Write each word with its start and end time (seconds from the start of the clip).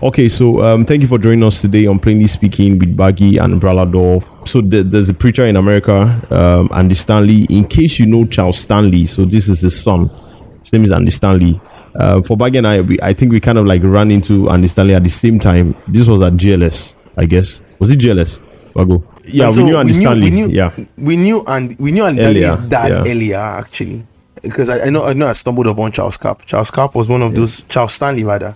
Okay, 0.00 0.28
so 0.28 0.62
um, 0.64 0.84
thank 0.84 1.02
you 1.02 1.08
for 1.08 1.18
joining 1.18 1.42
us 1.42 1.60
today 1.60 1.86
on 1.86 1.98
Plainly 1.98 2.28
Speaking 2.28 2.78
with 2.78 2.96
Baggy 2.96 3.36
and 3.38 3.60
Bralador. 3.60 4.24
So 4.46 4.60
th- 4.62 4.86
there's 4.86 5.08
a 5.08 5.14
preacher 5.14 5.44
in 5.44 5.56
America, 5.56 6.24
um, 6.30 6.68
Andy 6.72 6.94
Stanley. 6.94 7.46
In 7.50 7.66
case 7.66 7.98
you 7.98 8.06
know 8.06 8.24
Charles 8.24 8.60
Stanley, 8.60 9.06
so 9.06 9.24
this 9.24 9.48
is 9.48 9.60
his 9.60 9.80
son. 9.82 10.08
His 10.62 10.72
name 10.72 10.84
is 10.84 10.92
Andy 10.92 11.10
Stanley. 11.10 11.60
Uh, 11.96 12.22
for 12.22 12.36
Baggy 12.36 12.58
and 12.58 12.68
I, 12.68 12.80
we, 12.80 12.96
I 13.02 13.12
think 13.12 13.32
we 13.32 13.40
kind 13.40 13.58
of 13.58 13.66
like 13.66 13.82
ran 13.82 14.12
into 14.12 14.48
Andy 14.50 14.68
Stanley 14.68 14.94
at 14.94 15.02
the 15.02 15.10
same 15.10 15.40
time. 15.40 15.74
This 15.88 16.06
was 16.06 16.22
at 16.22 16.34
GLS, 16.34 16.94
I 17.16 17.24
guess. 17.24 17.60
Was 17.80 17.90
it 17.90 17.98
GLS? 17.98 18.38
Bago. 18.74 19.02
Yeah, 19.24 19.46
And 19.46 19.56
we 19.56 19.62
so 19.62 19.66
knew 19.66 19.76
Andy 19.78 19.92
Stanley. 19.94 20.20
We 20.20 20.30
knew, 20.30 20.48
yeah. 20.48 20.76
we 20.96 21.16
knew 21.16 21.42
and 21.44 21.76
we 21.80 21.90
knew 21.90 22.04
Andy 22.04 22.22
Earlier, 22.22 22.50
Stanley's 22.52 22.70
dad 22.70 22.88
yeah. 22.90 23.10
earlier 23.12 23.38
actually, 23.38 24.06
because 24.42 24.70
I, 24.70 24.86
I 24.86 24.90
know 24.90 25.04
I 25.06 25.12
know 25.14 25.26
I 25.26 25.32
stumbled 25.32 25.66
upon 25.66 25.90
Charles 25.90 26.16
Carp. 26.16 26.44
Charles 26.44 26.70
Carp 26.70 26.94
was 26.94 27.08
one 27.08 27.20
of 27.22 27.34
those 27.34 27.62
Charles 27.62 27.94
Stanley 27.94 28.22
rather. 28.22 28.54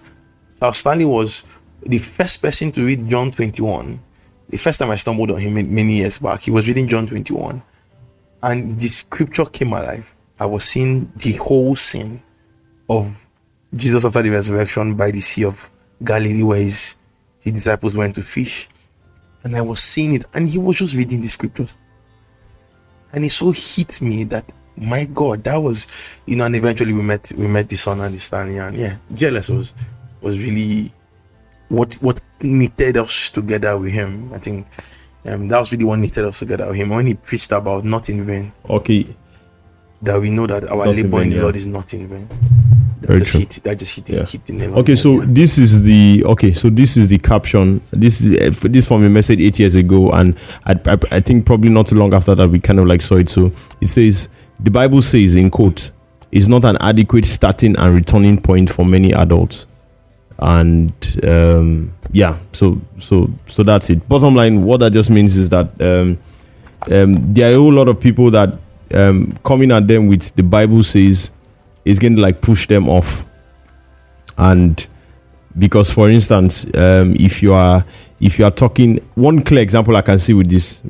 Charles 0.62 0.78
Stanley 0.78 1.06
was 1.06 1.42
the 1.84 1.98
first 1.98 2.40
person 2.40 2.70
to 2.70 2.86
read 2.86 3.08
John 3.08 3.32
twenty 3.32 3.60
one. 3.60 4.00
The 4.48 4.56
first 4.56 4.78
time 4.78 4.90
I 4.90 4.94
stumbled 4.94 5.32
on 5.32 5.40
him 5.40 5.54
many 5.54 5.94
years 5.94 6.18
back, 6.18 6.42
he 6.42 6.52
was 6.52 6.68
reading 6.68 6.86
John 6.86 7.04
twenty 7.04 7.34
one, 7.34 7.60
and 8.44 8.78
the 8.78 8.86
scripture 8.86 9.44
came 9.44 9.72
alive. 9.72 10.14
I 10.38 10.46
was 10.46 10.62
seeing 10.62 11.10
the 11.16 11.32
whole 11.32 11.74
scene 11.74 12.22
of 12.88 13.26
Jesus 13.74 14.04
after 14.04 14.22
the 14.22 14.30
resurrection 14.30 14.94
by 14.94 15.10
the 15.10 15.18
Sea 15.18 15.46
of 15.46 15.68
Galilee, 16.04 16.44
where 16.44 16.60
his, 16.60 16.94
his 17.40 17.54
disciples 17.54 17.96
went 17.96 18.14
to 18.14 18.22
fish 18.22 18.68
and 19.42 19.56
I 19.56 19.62
was 19.62 19.82
seeing 19.82 20.12
it, 20.12 20.26
and 20.32 20.48
he 20.48 20.58
was 20.58 20.78
just 20.78 20.94
reading 20.94 21.22
the 21.22 21.26
scriptures, 21.26 21.76
and 23.12 23.24
it 23.24 23.30
so 23.30 23.50
hit 23.50 24.00
me 24.00 24.22
that 24.22 24.44
my 24.76 25.06
God, 25.06 25.42
that 25.42 25.56
was 25.56 25.88
you 26.24 26.36
know, 26.36 26.44
and 26.44 26.54
eventually 26.54 26.92
we 26.92 27.02
met 27.02 27.32
we 27.32 27.48
met 27.48 27.68
the 27.68 27.76
son 27.76 28.00
and 28.00 28.14
the 28.14 28.20
Stanley, 28.20 28.58
and 28.58 28.76
yeah, 28.76 28.98
jealous 29.12 29.48
was 29.48 29.74
was 30.22 30.38
really 30.38 30.90
what 31.68 31.94
what 31.94 32.20
knitted 32.42 32.96
us 32.96 33.30
together 33.30 33.76
with 33.78 33.92
him. 33.92 34.32
I 34.32 34.38
think 34.38 34.66
um, 35.26 35.48
that 35.48 35.58
was 35.58 35.72
really 35.72 35.84
what 35.84 35.98
knitted 35.98 36.24
us 36.24 36.38
together 36.40 36.66
with 36.68 36.76
him 36.76 36.90
when 36.90 37.06
he 37.06 37.14
preached 37.14 37.52
about 37.52 37.84
not 37.84 38.08
in 38.08 38.22
vain, 38.24 38.52
Okay. 38.68 39.06
that 40.02 40.20
we 40.20 40.30
know 40.30 40.46
that 40.46 40.70
our 40.70 40.86
Not 40.86 40.96
labor 40.96 41.00
in 41.02 41.10
vain, 41.10 41.30
the 41.30 41.36
yeah. 41.36 41.42
Lord 41.42 41.56
is 41.56 41.66
not 41.66 41.94
in 41.94 42.08
vain. 42.08 42.28
That 43.00 43.08
Very 43.08 43.18
just 43.20 43.30
true. 43.32 43.40
hit 43.40 43.50
that 43.64 43.78
just 43.78 43.96
hit, 43.96 44.08
Yeah. 44.10 44.24
hit 44.26 44.44
the 44.46 44.52
nail. 44.52 44.74
Okay, 44.78 44.94
so 44.94 45.20
head, 45.20 45.34
this 45.34 45.58
is 45.58 45.82
the 45.82 46.22
okay. 46.26 46.52
So 46.52 46.70
this 46.70 46.96
is 46.96 47.08
the 47.08 47.18
caption. 47.18 47.80
This 47.92 48.20
is 48.20 48.36
uh, 48.64 48.68
this 48.68 48.86
from 48.86 49.02
a 49.04 49.08
message 49.08 49.40
eight 49.40 49.58
years 49.58 49.74
ago, 49.74 50.10
and 50.12 50.36
I, 50.66 50.72
I, 50.86 50.98
I 51.10 51.20
think 51.20 51.44
probably 51.46 51.70
not 51.70 51.88
too 51.88 51.96
long 51.96 52.14
after 52.14 52.34
that 52.36 52.48
we 52.48 52.60
kind 52.60 52.78
of 52.78 52.86
like 52.86 53.02
saw 53.02 53.16
it. 53.16 53.28
So 53.28 53.52
it 53.80 53.88
says 53.88 54.28
the 54.60 54.70
Bible 54.70 55.02
says 55.02 55.34
in 55.34 55.50
quote 55.50 55.90
is 56.30 56.48
not 56.48 56.64
an 56.64 56.76
adequate 56.80 57.24
starting 57.26 57.76
and 57.76 57.94
returning 57.94 58.40
point 58.40 58.70
for 58.70 58.84
many 58.86 59.12
adults, 59.12 59.66
and 60.42 60.92
um, 61.24 61.94
yeah. 62.10 62.38
So 62.52 62.80
so 63.00 63.30
so 63.46 63.62
that's 63.62 63.88
it. 63.90 64.06
Bottom 64.08 64.34
line, 64.34 64.62
what 64.64 64.80
that 64.80 64.92
just 64.92 65.08
means 65.08 65.36
is 65.36 65.48
that 65.50 65.68
um, 65.80 66.18
um, 66.90 67.32
there 67.32 67.50
are 67.50 67.54
a 67.54 67.58
whole 67.58 67.72
lot 67.72 67.88
of 67.88 68.00
people 68.00 68.30
that 68.32 68.58
um, 68.92 69.38
coming 69.44 69.70
at 69.70 69.86
them 69.88 70.08
with 70.08 70.34
the 70.34 70.42
Bible 70.42 70.82
says 70.82 71.30
is 71.84 71.98
going 71.98 72.16
to 72.16 72.22
like 72.22 72.40
push 72.40 72.66
them 72.68 72.88
off 72.88 73.24
and 74.38 74.86
because 75.58 75.90
for 75.92 76.08
instance 76.08 76.64
um, 76.76 77.14
if 77.18 77.42
you 77.42 77.52
are 77.54 77.84
if 78.20 78.38
you 78.38 78.44
are 78.44 78.50
talking 78.50 78.96
one 79.14 79.42
clear 79.42 79.60
example 79.62 79.94
i 79.96 80.00
can 80.00 80.18
see 80.18 80.32
with 80.32 80.48
this 80.48 80.82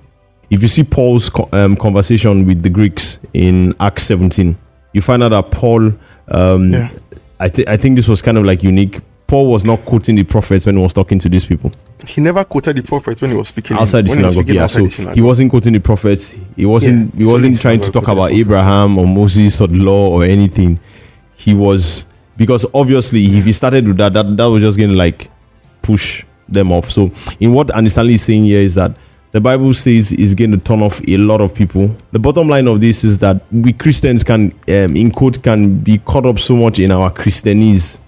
if 0.50 0.62
you 0.62 0.68
see 0.68 0.84
paul's 0.84 1.30
um, 1.52 1.74
conversation 1.76 2.46
with 2.46 2.62
the 2.62 2.68
greeks 2.70 3.18
in 3.32 3.74
acts 3.80 4.04
17 4.04 4.56
you 4.92 5.00
find 5.02 5.22
out 5.22 5.30
that 5.30 5.50
paul 5.50 5.92
um, 6.28 6.72
Yeah. 6.72 6.90
I, 7.40 7.48
th- 7.48 7.66
I 7.66 7.76
think 7.76 7.96
this 7.96 8.06
was 8.06 8.22
kind 8.22 8.38
of 8.38 8.44
like 8.44 8.62
unique 8.62 9.00
paul 9.26 9.50
was 9.50 9.64
not 9.64 9.84
quoting 9.84 10.16
the 10.16 10.24
prophets 10.24 10.66
when 10.66 10.76
he 10.76 10.82
was 10.82 10.92
talking 10.92 11.18
to 11.18 11.28
these 11.28 11.46
people. 11.46 11.72
He 12.06 12.20
never 12.20 12.44
quoted 12.44 12.76
the 12.76 12.82
prophets 12.82 13.22
when 13.22 13.30
he 13.30 13.36
was 13.36 13.48
speaking 13.48 13.76
outside 13.76 14.06
the 14.06 14.10
when 14.10 14.24
he 14.24 14.30
synagogue 14.30 14.54
yeah 14.54 14.66
so 14.66 14.86
he 15.12 15.20
wasn't 15.20 15.50
quoting 15.50 15.72
the 15.72 15.80
prophets. 15.80 16.34
He 16.56 16.66
wasn't 16.66 17.14
Yeah, 17.14 17.26
he 17.26 17.32
wasn't 17.32 17.60
trying 17.60 17.80
to 17.80 17.90
talk 17.90 18.08
about 18.08 18.32
abraham 18.32 18.98
or 18.98 19.06
moses 19.06 19.60
or 19.60 19.68
the 19.68 19.76
law 19.76 20.10
or 20.10 20.24
anything. 20.24 20.80
He 21.36 21.54
was 21.54 22.06
because 22.36 22.66
obviously 22.74 23.24
if 23.38 23.44
he 23.44 23.52
started 23.52 23.86
with 23.86 23.96
that 23.98 24.12
that, 24.14 24.36
that 24.36 24.44
was 24.44 24.62
just 24.62 24.78
going 24.78 24.90
to 24.90 24.96
like 24.96 25.30
push 25.82 26.24
them 26.48 26.70
off. 26.72 26.90
So 26.90 27.10
in 27.40 27.52
what 27.52 27.70
Stanley 27.88 28.14
is 28.14 28.22
saying 28.22 28.44
here 28.44 28.60
is 28.60 28.74
that 28.74 28.94
the 29.32 29.40
bible 29.40 29.72
says 29.72 30.12
is 30.12 30.34
going 30.34 30.50
to 30.50 30.58
turn 30.58 30.82
off 30.82 31.00
a 31.08 31.16
lot 31.16 31.40
of 31.40 31.54
people. 31.54 31.96
The 32.12 32.18
bottom 32.18 32.48
line 32.48 32.68
of 32.68 32.80
this 32.80 33.02
is 33.02 33.18
that 33.18 33.42
we 33.50 33.72
christians 33.72 34.22
can 34.22 34.52
um, 34.68 34.96
in 34.96 35.10
quote 35.10 35.42
can 35.42 35.78
be 35.78 35.98
caught 35.98 36.26
up 36.26 36.38
so 36.38 36.54
much 36.54 36.78
in 36.78 36.92
our 36.92 37.10
christianese 37.10 37.98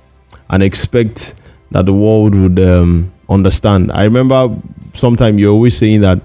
and 0.54 0.62
expect 0.62 1.34
that 1.72 1.84
the 1.84 1.92
world 1.92 2.32
would 2.32 2.60
um, 2.60 3.12
understand. 3.28 3.90
I 3.90 4.04
remember 4.04 4.56
sometime 4.92 5.36
you're 5.36 5.52
always 5.52 5.76
saying 5.76 6.02
that 6.02 6.20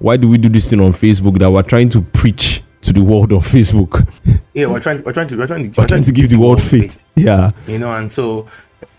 why 0.00 0.16
do 0.16 0.28
we 0.28 0.36
do 0.36 0.48
this 0.48 0.68
thing 0.68 0.80
on 0.80 0.92
Facebook 0.92 1.38
that 1.38 1.48
we're 1.50 1.62
trying 1.62 1.88
to 1.90 2.02
preach 2.02 2.60
to 2.82 2.92
the 2.92 3.02
world 3.02 3.32
on 3.32 3.40
Facebook? 3.40 4.06
Yeah, 4.54 4.66
we're 4.66 4.80
trying. 4.80 5.04
We're 5.04 5.12
trying 5.12 5.28
to. 5.28 5.36
We're 5.36 5.46
trying 5.46 5.70
to. 5.70 5.80
we're 5.80 5.86
trying 5.86 6.02
to 6.02 6.10
give 6.10 6.30
the 6.30 6.36
world 6.36 6.60
faith. 6.60 7.04
Yeah. 7.14 7.52
You 7.68 7.78
know, 7.78 7.92
and 7.92 8.10
so 8.10 8.46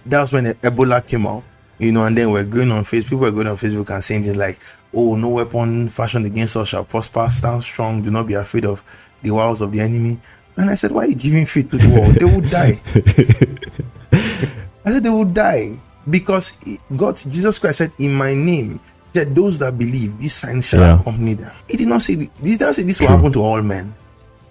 that's 0.05 0.31
when 0.31 0.45
Ebola 0.45 1.05
came 1.05 1.27
out. 1.27 1.43
You 1.79 1.91
know, 1.91 2.05
and 2.05 2.17
then 2.17 2.31
we're 2.31 2.45
going 2.45 2.71
on 2.71 2.83
Facebook. 2.83 3.03
People 3.03 3.17
were 3.19 3.31
going 3.31 3.47
on 3.47 3.57
Facebook 3.57 3.89
and 3.89 4.01
saying 4.01 4.23
things 4.23 4.37
like, 4.37 4.61
"Oh, 4.93 5.17
no 5.17 5.27
weapon 5.27 5.89
fashioned 5.89 6.25
against 6.25 6.55
us 6.55 6.69
shall 6.69 6.85
prosper. 6.85 7.27
Stand 7.29 7.61
strong. 7.61 8.01
Do 8.01 8.09
not 8.09 8.27
be 8.27 8.35
afraid 8.35 8.63
of 8.63 8.81
the 9.21 9.31
wiles 9.31 9.59
of 9.59 9.73
the 9.73 9.81
enemy." 9.81 10.17
And 10.55 10.69
I 10.69 10.75
said, 10.75 10.91
"Why 10.93 11.03
are 11.03 11.07
you 11.07 11.15
giving 11.15 11.45
faith 11.45 11.67
to 11.71 11.77
the 11.77 11.89
world? 11.89 12.15
They 12.15 12.25
will 12.25 12.39
die." 12.39 12.79
I 14.89 14.93
said, 14.93 15.03
"They 15.03 15.09
will 15.09 15.25
die 15.25 15.77
because 16.09 16.57
God, 16.95 17.15
Jesus 17.15 17.59
Christ 17.59 17.77
said, 17.77 17.95
in 17.99 18.13
my 18.13 18.33
name." 18.33 18.79
he 19.13 19.19
Said 19.19 19.35
those 19.35 19.57
that 19.59 19.77
believe, 19.77 20.17
these 20.19 20.33
signs 20.33 20.67
shall 20.67 20.81
Yeah. 20.81 20.99
accompany 20.99 21.33
them. 21.35 21.51
He 21.67 21.77
did 21.77 21.87
not 21.87 22.01
say 22.01 22.15
this. 22.15 22.29
He 22.43 22.51
did 22.51 22.61
not 22.61 22.75
say 22.75 22.83
this 22.83 22.99
will 22.99 23.07
happen 23.07 23.31
to 23.33 23.41
all 23.41 23.61
men. 23.61 23.93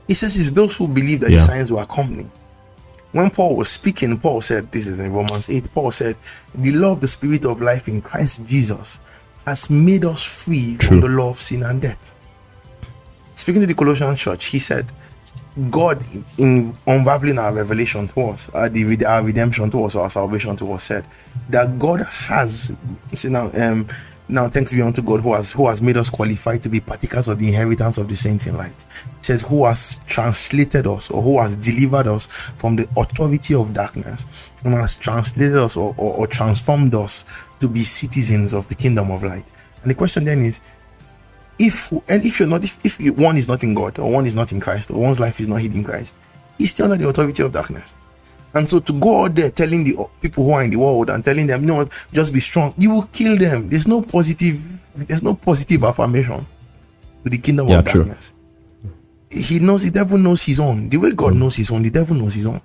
He 0.06 0.14
says 0.14 0.36
it's 0.36 0.50
those 0.50 0.76
who 0.76 0.88
believe 0.88 1.20
that 1.20 1.30
Yeah. 1.30 1.36
the 1.36 1.42
signs 1.42 1.70
will 1.70 1.80
accompany. 1.80 2.26
When 3.12 3.30
Paul 3.30 3.56
was 3.56 3.68
speaking, 3.68 4.16
Paul 4.18 4.40
said, 4.40 4.70
This 4.70 4.86
is 4.86 4.98
in 4.98 5.12
Romans 5.12 5.48
8, 5.48 5.72
Paul 5.72 5.90
said, 5.92 6.16
The 6.54 6.72
law 6.72 6.92
of 6.92 7.00
the 7.00 7.08
spirit 7.08 7.44
of 7.44 7.60
life 7.60 7.88
in 7.88 8.00
Christ 8.00 8.44
Jesus 8.46 9.00
has 9.46 9.70
made 9.70 10.04
us 10.04 10.22
free 10.22 10.76
from 10.76 11.00
the 11.00 11.08
law 11.08 11.30
of 11.30 11.36
sin 11.36 11.62
and 11.62 11.80
death. 11.80 12.12
Speaking 13.34 13.60
to 13.62 13.66
the 13.66 13.74
Colossian 13.74 14.14
church, 14.16 14.46
he 14.46 14.58
said, 14.58 14.92
God, 15.70 16.02
in 16.36 16.74
unraveling 16.86 17.38
our 17.38 17.52
revelation 17.52 18.06
to 18.08 18.20
us, 18.28 18.46
the, 18.46 19.04
our 19.06 19.24
redemption 19.24 19.70
to 19.70 19.84
us, 19.84 19.96
our 19.96 20.10
salvation 20.10 20.56
to 20.56 20.72
us, 20.72 20.84
said 20.84 21.04
that 21.48 21.78
God 21.78 22.02
has, 22.02 22.72
see 23.12 23.28
now, 23.28 23.50
um, 23.54 23.88
now 24.28 24.48
thanks 24.48 24.72
be 24.72 24.82
unto 24.82 25.02
God 25.02 25.20
who 25.20 25.32
has 25.32 25.52
who 25.52 25.66
has 25.66 25.80
made 25.80 25.96
us 25.96 26.10
qualified 26.10 26.62
to 26.62 26.68
be 26.68 26.80
partakers 26.80 27.28
of 27.28 27.38
the 27.38 27.48
inheritance 27.48 27.96
of 27.96 28.08
the 28.08 28.14
saints 28.14 28.46
in 28.46 28.56
light. 28.56 28.84
Says 29.20 29.42
who 29.42 29.64
has 29.64 30.00
translated 30.06 30.86
us 30.86 31.10
or 31.10 31.22
who 31.22 31.40
has 31.40 31.56
delivered 31.56 32.06
us 32.06 32.26
from 32.26 32.76
the 32.76 32.86
authority 32.96 33.54
of 33.54 33.72
darkness 33.72 34.52
and 34.64 34.74
has 34.74 34.98
translated 34.98 35.56
us 35.56 35.76
or, 35.76 35.94
or, 35.96 36.14
or 36.14 36.26
transformed 36.26 36.94
us 36.94 37.24
to 37.60 37.68
be 37.68 37.82
citizens 37.82 38.52
of 38.52 38.68
the 38.68 38.74
kingdom 38.74 39.10
of 39.10 39.22
light. 39.22 39.50
And 39.82 39.90
the 39.90 39.94
question 39.94 40.24
then 40.24 40.42
is, 40.42 40.60
if 41.58 41.90
and 41.92 42.24
if 42.24 42.38
you're 42.38 42.48
not 42.48 42.64
if, 42.64 42.84
if 42.84 43.00
you, 43.00 43.12
one 43.14 43.36
is 43.36 43.48
not 43.48 43.62
in 43.64 43.74
god 43.74 43.98
or 43.98 44.10
one 44.10 44.26
is 44.26 44.36
not 44.36 44.52
in 44.52 44.60
christ 44.60 44.90
or 44.90 45.00
one's 45.00 45.18
life 45.20 45.40
is 45.40 45.48
not 45.48 45.60
hidden 45.60 45.78
in 45.78 45.84
christ 45.84 46.14
he's 46.58 46.70
still 46.70 46.90
under 46.90 47.02
the 47.02 47.08
authority 47.08 47.42
of 47.42 47.52
darkness. 47.52 47.94
And 48.54 48.68
so 48.68 48.80
to 48.80 48.92
go 48.92 49.24
out 49.24 49.34
there 49.34 49.50
telling 49.50 49.84
the 49.84 49.96
people 50.20 50.44
who 50.44 50.52
are 50.52 50.64
in 50.64 50.70
the 50.70 50.76
world 50.76 51.10
and 51.10 51.24
telling 51.24 51.46
them 51.46 51.60
you 51.60 51.66
know 51.66 51.76
what? 51.76 52.06
Just 52.12 52.32
be 52.32 52.40
strong 52.40 52.74
you 52.76 52.90
will 52.90 53.08
kill 53.12 53.36
them. 53.36 53.68
There's 53.68 53.86
no 53.86 54.02
positive 54.02 54.58
there's 54.94 55.22
no 55.22 55.34
positive 55.34 55.84
affirmation 55.84 56.44
to 57.22 57.30
the 57.30 57.38
kingdom 57.38 57.68
Yeah, 57.68 57.78
of 57.78 57.84
true. 57.84 58.04
darkness. 58.04 58.32
He 59.30 59.58
knows 59.58 59.84
the 59.84 59.90
devil 59.90 60.18
knows 60.18 60.42
his 60.42 60.58
own. 60.58 60.88
The 60.88 60.96
way 60.96 61.12
god 61.12 61.34
mm. 61.34 61.40
knows 61.40 61.56
his 61.56 61.70
own 61.70 61.82
the 61.82 61.90
devil 61.90 62.16
knows 62.16 62.34
his 62.34 62.46
own. 62.46 62.60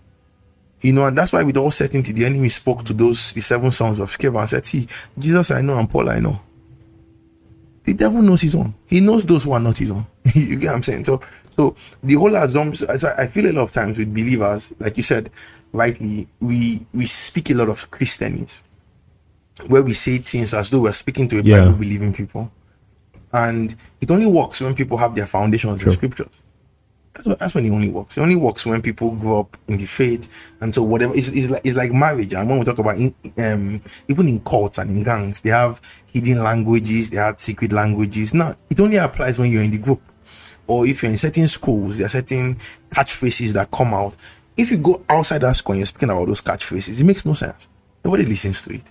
You 0.80 0.94
know, 0.94 1.06
and 1.06 1.18
that's 1.18 1.32
why 1.32 1.44
with 1.44 1.58
all 1.58 1.72
certainty 1.72 2.12
the 2.12 2.26
enemy 2.26 2.50
spoke 2.50 2.84
to 2.86 2.94
those 2.94 3.34
the 3.34 3.42
seven 3.42 3.72
sons 3.72 4.00
of 4.00 4.10
Sceva 4.10 4.40
and 4.40 4.50
said, 4.50 4.66
See, 4.66 4.88
Jesus 5.20 5.52
I 5.52 5.62
know 5.62 5.78
and 5.78 5.90
Paul 5.90 6.10
I 6.10 6.20
know. 6.20 6.40
The 7.84 7.94
devil 7.94 8.22
knows 8.22 8.42
his 8.42 8.56
own. 8.56 8.74
He 8.88 9.02
knows 9.02 9.26
those 9.26 9.44
who 9.44 9.52
are 9.52 9.60
not 9.60 9.78
his 9.78 9.92
own. 9.92 10.06
you 10.34 10.56
get 10.58 10.68
what 10.68 10.76
I'm 10.76 10.84
saying? 10.84 11.04
So 11.04 11.20
so 11.50 11.76
the 12.02 12.16
whole 12.16 12.36
assumption 12.36 12.98
so 12.98 13.14
I 13.18 13.28
feel 13.28 13.48
a 13.48 13.52
lot 13.54 13.64
of 13.64 13.72
times 13.72 13.98
with 13.98 14.14
believers, 14.14 14.74
like 14.80 14.96
you 14.98 15.04
said, 15.04 15.30
rightly, 15.74 16.28
we 16.40 16.86
we 16.94 17.06
speak 17.06 17.50
a 17.50 17.54
lot 17.56 17.70
of 17.70 17.90
Christianese 17.92 18.64
where 19.68 19.84
we 19.84 19.94
say 19.94 20.18
things 20.18 20.54
as 20.54 20.70
though 20.70 20.82
we're 20.82 20.94
speaking 20.94 21.28
to 21.30 21.40
a 21.40 21.42
Yeah. 21.42 21.60
Bible 21.62 21.78
believing 21.78 22.14
people. 22.14 22.52
And 23.32 23.76
it 24.00 24.10
only 24.12 24.28
works 24.28 24.62
when 24.62 24.76
people 24.76 24.98
have 24.98 25.16
their 25.16 25.26
foundations 25.26 25.82
in 25.84 25.92
scriptures. 25.92 26.28
That's, 27.14 27.28
that's 27.40 27.56
when 27.56 27.66
it 27.66 27.72
only 27.72 27.90
works. 27.90 28.18
It 28.18 28.22
only 28.22 28.36
works 28.36 28.66
when 28.66 28.82
people 28.82 29.12
grow 29.12 29.42
up 29.42 29.58
in 29.68 29.78
the 29.78 29.86
faith, 29.86 30.54
and 30.62 30.74
so 30.74 30.82
whatever 30.82 31.14
it's, 31.16 31.30
it's 31.30 31.50
like 31.50 31.62
it's 31.64 31.78
like 31.78 31.92
marriage. 31.92 32.34
And 32.34 32.50
when 32.50 32.60
we 32.60 32.66
talk 32.66 32.80
about 32.80 32.98
in, 32.98 33.14
um, 33.38 33.82
even 34.08 34.28
in 34.28 34.40
cults 34.40 34.80
and 34.80 34.90
in 34.90 35.04
gangs, 35.04 35.42
they 35.42 35.52
have 35.52 35.80
hidden 36.12 36.44
languages, 36.44 37.12
they 37.12 37.18
have 37.18 37.38
secret 37.40 37.72
languages. 37.72 38.34
Now 38.34 38.56
it 38.70 38.80
only 38.80 38.98
applies 38.98 39.38
when 39.38 39.52
you're 39.52 39.62
in 39.62 39.72
the 39.72 39.78
group, 39.78 40.02
or 40.66 40.88
if 40.88 41.04
you're 41.04 41.12
in 41.12 41.18
certain 41.18 41.48
schools, 41.48 42.00
there 42.00 42.06
are 42.08 42.10
certain 42.10 42.56
catchphrases 42.90 43.54
that 43.54 43.70
come 43.70 43.94
out. 43.94 44.16
If 44.58 44.72
you 44.72 44.78
go 44.78 45.04
outside 45.10 45.42
that 45.42 45.56
school 45.56 45.74
and 45.74 45.80
you're 45.82 45.88
speaking 45.88 46.10
about 46.10 46.28
those 46.28 46.42
catchphrases, 46.42 47.00
it 47.00 47.04
makes 47.04 47.26
no 47.26 47.34
sense. 47.34 47.70
Nobody 48.04 48.26
listens 48.26 48.64
to 48.64 48.74
it. 48.74 48.84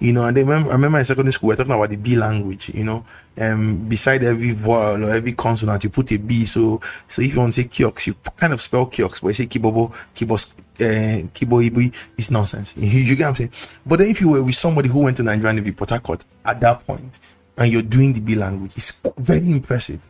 You 0.00 0.12
know, 0.12 0.24
and 0.24 0.36
then 0.36 0.50
I 0.50 0.72
remember 0.72 0.98
in 0.98 1.04
secondary 1.04 1.32
school, 1.32 1.48
we 1.48 1.54
are 1.54 1.56
talking 1.56 1.72
about 1.72 1.88
the 1.88 1.96
B 1.96 2.16
language, 2.16 2.68
you 2.74 2.84
know, 2.84 3.04
um, 3.40 3.88
beside 3.88 4.24
every 4.24 4.50
vowel 4.50 5.04
or 5.04 5.10
every 5.10 5.32
consonant, 5.32 5.84
you 5.84 5.90
put 5.90 6.10
a 6.12 6.18
B. 6.18 6.44
So, 6.44 6.80
so 7.06 7.22
if 7.22 7.32
you 7.32 7.40
want 7.40 7.52
to 7.52 7.62
say 7.62 7.68
kiosk, 7.68 8.08
you 8.08 8.14
kind 8.36 8.52
of 8.52 8.60
spell 8.60 8.86
kiosk, 8.86 9.22
but 9.22 9.28
you 9.28 9.34
say 9.34 9.46
kibobo, 9.46 9.92
kibos, 10.14 10.52
uh, 10.80 12.00
it's 12.18 12.30
nonsense. 12.30 12.76
You, 12.76 12.86
you 13.00 13.16
get 13.16 13.24
what 13.24 13.28
I'm 13.28 13.34
saying? 13.36 13.78
But 13.86 14.00
then 14.00 14.08
if 14.08 14.20
you 14.20 14.30
were 14.30 14.42
with 14.42 14.56
somebody 14.56 14.88
who 14.88 15.00
went 15.00 15.16
to 15.18 15.22
Nigerian 15.22 15.56
Navy 15.56 15.72
Port 15.72 15.90
Harcourt 15.90 16.24
at 16.44 16.60
that 16.60 16.84
point, 16.84 17.20
and 17.56 17.72
you're 17.72 17.82
doing 17.82 18.12
the 18.12 18.20
B 18.20 18.34
language, 18.34 18.72
it's 18.76 19.00
very 19.16 19.48
impressive. 19.48 20.04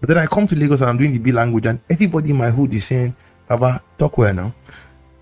But 0.00 0.08
then 0.08 0.18
I 0.18 0.26
come 0.26 0.48
to 0.48 0.56
Lagos 0.56 0.80
and 0.80 0.90
I'm 0.90 0.96
doing 0.96 1.12
the 1.12 1.20
B 1.20 1.30
language, 1.30 1.66
and 1.66 1.78
everybody 1.88 2.30
in 2.30 2.36
my 2.36 2.50
hood 2.50 2.74
is 2.74 2.86
saying, 2.86 3.14
Baba, 3.48 3.80
talk 3.96 4.18
well 4.18 4.34
now. 4.34 4.54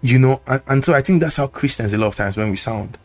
You 0.00 0.19
know, 0.19 0.40
and, 0.46 0.62
and 0.69 0.84
so 0.84 0.94
I 0.94 1.02
think 1.02 1.20
that's 1.20 1.37
how 1.37 1.49
Christians 1.49 1.93
a 1.93 1.99
lot 1.99 2.08
of 2.08 2.14
times 2.14 2.37
when 2.37 2.50
we 2.50 2.56
sound 2.56 2.96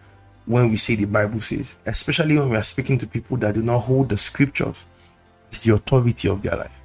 when 0.45 0.69
we 0.69 0.75
say 0.75 0.95
the 0.95 1.05
Bible 1.05 1.39
says, 1.39 1.77
especially 1.85 2.37
when 2.37 2.49
we 2.49 2.57
are 2.57 2.63
speaking 2.63 2.97
to 2.97 3.07
people 3.07 3.37
that 3.37 3.53
do 3.53 3.61
not 3.61 3.79
hold 3.79 4.09
the 4.09 4.17
scriptures, 4.17 4.85
it's 5.47 5.63
the 5.63 5.73
authority 5.73 6.27
of 6.27 6.41
their 6.41 6.57
life. 6.57 6.81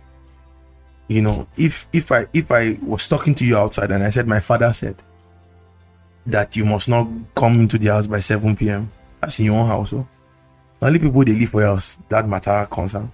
You 1.08 1.22
know, 1.22 1.48
if 1.56 1.88
if 1.92 2.12
I 2.12 2.26
if 2.34 2.52
I 2.52 2.76
was 2.82 3.08
talking 3.08 3.34
to 3.36 3.44
you 3.44 3.56
outside 3.56 3.90
and 3.90 4.04
I 4.04 4.10
said 4.10 4.28
my 4.28 4.40
father 4.40 4.72
said 4.72 5.02
that 6.26 6.54
you 6.54 6.66
must 6.66 6.88
not 6.88 7.08
come 7.34 7.54
into 7.54 7.78
the 7.78 7.88
house 7.88 8.06
by 8.06 8.20
7 8.20 8.54
p.m. 8.54 8.90
That's 9.20 9.38
in 9.38 9.46
your 9.46 9.56
own 9.56 9.66
house. 9.66 9.92
Oh. 9.92 10.06
So. 10.80 10.86
Only 10.86 11.00
people 11.00 11.24
they 11.24 11.34
live 11.34 11.48
for 11.48 11.64
us 11.64 11.98
that 12.08 12.28
matter 12.28 12.66
concern. 12.70 13.10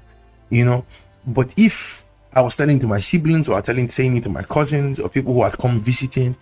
You 0.51 0.65
know, 0.65 0.85
but 1.27 1.55
if 1.57 2.05
I 2.35 2.43
was 2.43 2.57
telling 2.57 2.79
to 2.81 2.87
my 2.87 2.99
siblings 2.99 3.49
or 3.49 3.63
telling 3.63 3.89
saying 3.89 4.17
it 4.17 4.25
to 4.25 4.29
my 4.29 4.43
cousins 4.43 5.01
or 5.01 5.09
people 5.09 5.33
who 5.33 5.43
had 5.43 5.57
come 5.57 5.81
visiting, 5.81 6.37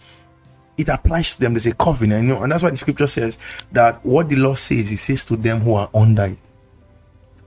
it 0.76 0.88
applies 0.88 1.36
to 1.36 1.42
them. 1.42 1.52
There's 1.52 1.66
a 1.66 1.74
covenant, 1.74 2.24
you 2.24 2.34
know, 2.34 2.42
and 2.42 2.52
that's 2.52 2.62
why 2.62 2.70
the 2.70 2.76
scripture 2.76 3.06
says 3.06 3.38
that 3.72 4.04
what 4.04 4.28
the 4.28 4.36
law 4.36 4.54
says, 4.54 4.90
it 4.90 4.96
says 4.96 5.24
to 5.26 5.36
them 5.36 5.60
who 5.60 5.74
are 5.74 5.90
under 5.94 6.24
it. 6.24 6.38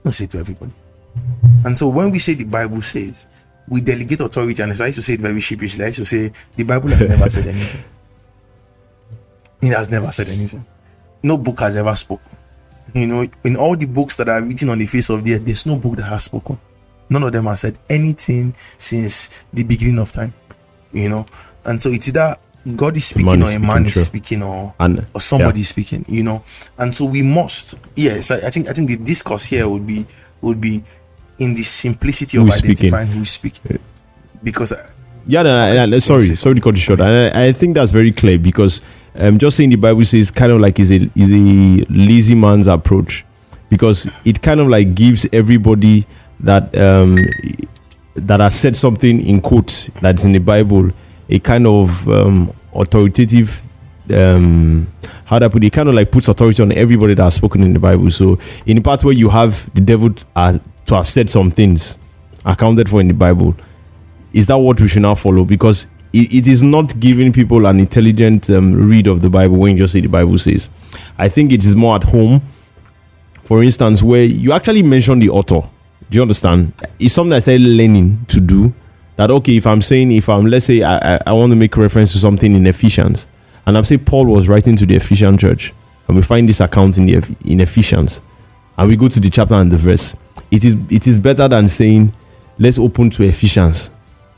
Don't 0.02 0.12
say 0.12 0.26
to 0.26 0.38
everybody. 0.38 0.72
And 1.64 1.76
so 1.78 1.88
when 1.88 2.10
we 2.10 2.18
say 2.18 2.34
the 2.34 2.44
Bible 2.44 2.80
says, 2.80 3.26
we 3.68 3.80
delegate 3.80 4.20
authority, 4.20 4.62
and 4.62 4.70
I 4.80 4.86
used 4.86 4.96
to 4.96 5.02
say 5.02 5.14
it 5.14 5.20
very 5.20 5.40
sheepishly. 5.40 5.84
I 5.84 5.88
used 5.88 5.98
to 5.98 6.04
say 6.04 6.30
the 6.54 6.62
Bible 6.62 6.90
has 6.90 7.08
never 7.08 7.28
said 7.28 7.46
anything. 7.48 7.82
It 9.60 9.74
has 9.74 9.90
never 9.90 10.12
said 10.12 10.28
anything. 10.28 10.64
No 11.22 11.36
book 11.36 11.58
has 11.60 11.76
ever 11.76 11.94
spoken. 11.96 12.36
You 12.94 13.08
know, 13.08 13.26
in 13.44 13.56
all 13.56 13.76
the 13.76 13.86
books 13.86 14.16
that 14.16 14.28
are 14.28 14.40
written 14.40 14.68
on 14.68 14.78
the 14.78 14.86
face 14.86 15.10
of 15.10 15.24
the 15.24 15.34
earth, 15.34 15.44
there's 15.44 15.66
no 15.66 15.76
book 15.76 15.96
that 15.96 16.04
has 16.04 16.24
spoken. 16.24 16.60
None 17.10 17.22
of 17.24 17.32
them 17.32 17.46
has 17.46 17.62
said 17.62 17.78
anything 17.90 18.54
since 18.78 19.44
the 19.52 19.64
beginning 19.64 19.98
of 19.98 20.12
time. 20.12 20.32
You 20.92 21.08
know, 21.08 21.26
and 21.64 21.82
so 21.82 21.90
it's 21.90 22.08
either 22.08 22.36
God 22.74 22.96
is 22.96 23.06
speaking 23.06 23.42
or 23.42 23.50
a 23.50 23.58
man 23.58 23.86
is 23.86 24.04
speaking 24.04 24.42
or 24.42 24.74
and, 24.80 24.98
or 25.14 25.20
somebody 25.20 25.60
yeah. 25.60 25.62
is 25.62 25.68
speaking, 25.68 26.04
you 26.08 26.24
know. 26.24 26.42
And 26.78 26.94
so 26.94 27.04
we 27.04 27.22
must 27.22 27.78
yes, 27.94 28.30
I, 28.30 28.48
I, 28.48 28.50
think 28.50 28.68
I 28.68 28.72
think 28.72 28.88
the 28.88 28.96
discourse 28.96 29.44
here 29.44 29.68
would 29.68 29.86
be 29.86 30.06
would 30.40 30.60
be 30.60 30.82
in 31.38 31.54
the 31.54 31.62
simplicity 31.62 32.38
of 32.38 32.50
identifying 32.50 33.08
who's 33.08 33.30
speaking. 33.30 33.78
Because 34.42 34.72
uh, 34.72 34.90
yeah, 35.26 35.42
no, 35.42 35.86
no, 35.86 35.98
sorry, 35.98 36.34
sorry 36.36 36.56
to 36.56 36.60
cut 36.60 36.74
you 36.74 36.80
short. 36.80 37.00
And 37.00 37.36
I, 37.36 37.46
I 37.46 37.52
think 37.52 37.74
that's 37.74 37.92
very 37.92 38.12
clear 38.12 38.38
because 38.38 38.80
um, 39.16 39.38
just 39.38 39.56
saying 39.56 39.70
the 39.70 39.76
Bible 39.76 40.04
says 40.04 40.30
kind 40.30 40.52
of 40.52 40.60
like 40.60 40.80
is 40.80 40.90
a 40.90 41.10
is 41.14 41.30
a 41.32 41.86
lazy 41.88 42.34
man's 42.34 42.66
approach 42.66 43.24
because 43.68 44.08
it 44.24 44.42
kind 44.42 44.60
of 44.60 44.68
like 44.68 44.94
gives 44.94 45.26
everybody 45.32 46.06
that 46.40 46.76
um 46.76 47.16
that 48.14 48.40
has 48.40 48.58
said 48.58 48.76
something 48.76 49.24
in 49.24 49.40
quotes 49.40 49.86
that's 50.00 50.24
in 50.24 50.32
the 50.32 50.38
Bible 50.38 50.90
a 51.28 51.38
kind 51.38 51.66
of 51.66 52.08
um, 52.08 52.52
authoritative 52.74 53.62
um 54.12 54.86
how 55.24 55.38
I 55.38 55.48
put 55.48 55.64
it? 55.64 55.72
kind 55.72 55.88
of 55.88 55.94
like 55.94 56.10
puts 56.12 56.28
authority 56.28 56.62
on 56.62 56.70
everybody 56.72 57.14
that 57.14 57.24
has 57.24 57.34
spoken 57.34 57.62
in 57.62 57.72
the 57.72 57.80
Bible. 57.80 58.10
So 58.12 58.38
in 58.64 58.76
the 58.76 58.82
part 58.82 59.02
where 59.02 59.12
you 59.12 59.28
have 59.28 59.72
the 59.74 59.80
devil 59.80 60.10
to 60.10 60.60
have 60.94 61.08
said 61.08 61.28
some 61.28 61.50
things 61.50 61.98
accounted 62.44 62.88
for 62.88 63.00
in 63.00 63.08
the 63.08 63.14
Bible, 63.14 63.56
is 64.32 64.46
that 64.46 64.58
what 64.58 64.80
we 64.80 64.86
should 64.86 65.02
now 65.02 65.16
follow? 65.16 65.44
Because 65.44 65.88
it, 66.12 66.32
it 66.32 66.46
is 66.46 66.62
not 66.62 66.98
giving 67.00 67.32
people 67.32 67.66
an 67.66 67.80
intelligent 67.80 68.48
um, 68.50 68.74
read 68.88 69.08
of 69.08 69.20
the 69.20 69.28
Bible 69.28 69.56
when 69.56 69.72
you 69.72 69.82
just 69.82 69.92
say 69.94 70.00
the 70.00 70.08
Bible 70.08 70.38
says. 70.38 70.70
I 71.18 71.28
think 71.28 71.50
it 71.52 71.64
is 71.64 71.74
more 71.74 71.96
at 71.96 72.04
home. 72.04 72.42
For 73.42 73.62
instance, 73.62 74.02
where 74.02 74.22
you 74.22 74.52
actually 74.52 74.82
mention 74.82 75.18
the 75.18 75.30
author. 75.30 75.68
Do 76.08 76.16
you 76.16 76.22
understand? 76.22 76.72
It's 77.00 77.14
something 77.14 77.32
I 77.32 77.40
started 77.40 77.62
learning 77.62 78.26
to 78.28 78.40
do 78.40 78.72
that 79.16 79.30
okay 79.30 79.56
if 79.56 79.66
i'm 79.66 79.82
saying 79.82 80.10
if 80.12 80.28
i'm 80.28 80.46
let's 80.46 80.66
say 80.66 80.82
i, 80.82 81.16
I, 81.16 81.20
I 81.26 81.32
want 81.32 81.50
to 81.50 81.56
make 81.56 81.76
reference 81.76 82.12
to 82.12 82.18
something 82.18 82.54
in 82.54 82.66
ephesians 82.66 83.28
and 83.66 83.76
i'm 83.76 83.84
saying 83.84 84.04
paul 84.04 84.26
was 84.26 84.48
writing 84.48 84.76
to 84.76 84.86
the 84.86 84.96
ephesian 84.96 85.36
church 85.38 85.74
and 86.08 86.16
we 86.16 86.22
find 86.22 86.48
this 86.48 86.60
account 86.60 86.98
in 86.98 87.06
the 87.06 87.36
in 87.44 87.60
ephesians 87.60 88.20
and 88.78 88.88
we 88.88 88.96
go 88.96 89.08
to 89.08 89.20
the 89.20 89.30
chapter 89.30 89.54
and 89.54 89.72
the 89.72 89.76
verse 89.76 90.16
it 90.50 90.64
is 90.64 90.76
it 90.90 91.06
is 91.06 91.18
better 91.18 91.48
than 91.48 91.68
saying 91.68 92.12
let's 92.58 92.78
open 92.78 93.10
to 93.10 93.22
ephesians. 93.22 93.90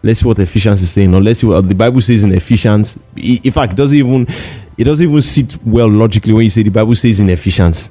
Let's 0.02 0.20
see 0.20 0.28
what 0.28 0.38
ephesians 0.38 0.80
is 0.82 0.90
saying 0.90 1.12
or 1.14 1.20
let's 1.20 1.40
see 1.40 1.46
what 1.46 1.68
the 1.68 1.74
bible 1.74 2.00
says 2.00 2.24
in 2.24 2.32
ephesians. 2.32 2.96
In 3.16 3.50
fact 3.50 3.76
doesn't 3.76 3.96
even 3.96 4.26
it 4.76 4.84
doesn't 4.84 5.08
even 5.08 5.22
sit 5.22 5.58
well 5.64 5.88
logically 5.88 6.32
when 6.32 6.44
you 6.44 6.50
say 6.50 6.62
the 6.62 6.70
bible 6.70 6.94
says 6.94 7.20
in 7.20 7.30
ephesians 7.30 7.90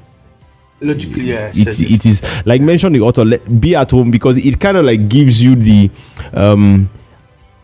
logically 0.79 1.23
yeah 1.23 1.51
it, 1.53 1.79
it 1.79 2.05
is 2.05 2.45
like 2.45 2.61
mention 2.61 2.93
the 2.93 3.01
author 3.01 3.25
let, 3.25 3.59
be 3.59 3.75
at 3.75 3.89
home 3.89 4.11
because 4.11 4.37
it 4.45 4.59
kind 4.59 4.77
of 4.77 4.85
like 4.85 5.09
gives 5.09 5.43
you 5.43 5.55
the 5.55 5.89
um 6.33 6.89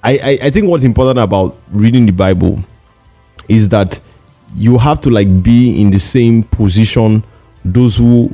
I, 0.04 0.14
I 0.18 0.40
i 0.44 0.50
think 0.50 0.68
what's 0.68 0.84
important 0.84 1.20
about 1.20 1.58
reading 1.72 2.06
the 2.06 2.12
bible 2.12 2.64
is 3.48 3.70
that 3.70 4.00
you 4.56 4.78
have 4.78 5.02
to 5.02 5.10
like 5.10 5.44
be 5.44 5.80
in 5.82 5.92
the 5.92 6.00
same 6.00 6.44
position 6.44 7.24
those 7.64 7.98
who 7.98 8.34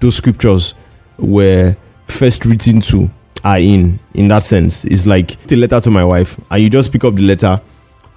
those 0.00 0.16
scriptures 0.16 0.74
were 1.18 1.76
first 2.06 2.44
written 2.44 2.80
to 2.80 3.10
are 3.44 3.58
in 3.58 3.98
in 4.14 4.28
that 4.28 4.42
sense. 4.42 4.84
It's 4.84 5.06
like 5.06 5.40
the 5.46 5.56
letter 5.56 5.80
to 5.80 5.90
my 5.90 6.04
wife 6.04 6.38
and 6.50 6.62
you 6.62 6.70
just 6.70 6.92
pick 6.92 7.04
up 7.04 7.14
the 7.14 7.22
letter 7.22 7.60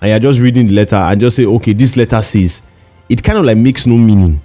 and 0.01 0.09
you're 0.09 0.19
just 0.19 0.39
reading 0.39 0.67
the 0.67 0.73
letter 0.73 0.95
and 0.95 1.19
just 1.19 1.35
say 1.37 1.45
okay 1.45 1.73
this 1.73 1.95
letter 1.95 2.21
says 2.21 2.61
it 3.09 3.23
kind 3.23 3.37
of 3.37 3.45
like 3.45 3.57
makes 3.57 3.87
no 3.87 3.97
meaning 3.97 4.41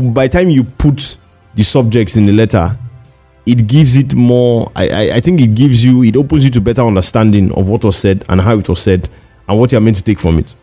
but 0.00 0.14
by 0.14 0.26
the 0.26 0.38
time 0.38 0.48
you 0.48 0.64
put 0.64 1.16
the 1.54 1.62
subjects 1.62 2.16
in 2.16 2.26
the 2.26 2.32
letter, 2.32 2.76
it 3.46 3.66
gives 3.66 3.96
it 3.96 4.14
more. 4.14 4.70
I, 4.74 4.88
I, 4.88 5.16
I 5.16 5.20
think 5.20 5.40
it 5.40 5.54
gives 5.54 5.84
you, 5.84 6.02
it 6.04 6.16
opens 6.16 6.44
you 6.44 6.50
to 6.52 6.60
better 6.60 6.82
understanding 6.82 7.52
of 7.52 7.68
what 7.68 7.84
was 7.84 7.96
said 7.96 8.24
and 8.28 8.40
how 8.40 8.58
it 8.58 8.68
was 8.68 8.80
said 8.80 9.08
and 9.48 9.58
what 9.58 9.72
you're 9.72 9.80
meant 9.80 9.96
to 9.96 10.02
take 10.02 10.20
from 10.20 10.38
it. 10.38 10.54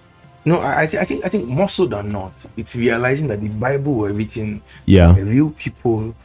No, 0.46 0.60
I, 0.60 0.84
I, 0.84 0.88
th- 0.88 1.02
I 1.02 1.06
think 1.06 1.26
I 1.26 1.30
think 1.30 1.48
more 1.48 1.68
so 1.68 1.86
than 1.86 2.12
not, 2.12 2.46
it's 2.56 2.76
realizing 2.76 3.28
that 3.28 3.42
the 3.42 3.50
Bible 3.50 3.96
were 3.96 4.14
written 4.14 4.62
yeah. 4.86 5.12
by 5.12 5.20
real 5.20 5.52
people 5.52 6.16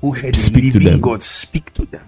who 0.00 0.12
had 0.12 0.36
speak 0.36 0.72
the 0.72 0.78
living 0.78 1.00
God 1.00 1.22
speak 1.22 1.72
to 1.74 1.84
them, 1.84 2.06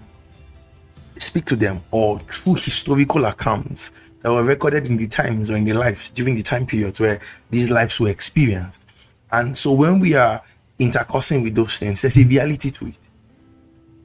speak 1.17 1.45
to 1.45 1.55
them, 1.55 1.83
or 1.91 2.19
through 2.19 2.55
historical 2.55 3.25
accounts 3.25 3.91
that 4.21 4.31
were 4.31 4.43
recorded 4.43 4.87
in 4.87 4.97
the 4.97 5.07
times 5.07 5.51
or 5.51 5.57
in 5.57 5.65
the 5.65 5.73
lives 5.73 6.09
during 6.09 6.35
the 6.35 6.41
time 6.41 6.65
periods 6.65 6.99
where 6.99 7.19
these 7.49 7.69
lives 7.69 7.99
were 7.99 8.09
experienced. 8.09 8.86
And 9.31 9.57
so 9.57 9.73
when 9.73 9.99
we 9.99 10.15
are 10.15 10.41
intercoursing 10.79 11.43
with 11.43 11.55
those 11.55 11.79
things, 11.79 12.01
there's 12.01 12.17
a 12.17 12.25
reality 12.25 12.71
to 12.71 12.87
it. 12.87 12.97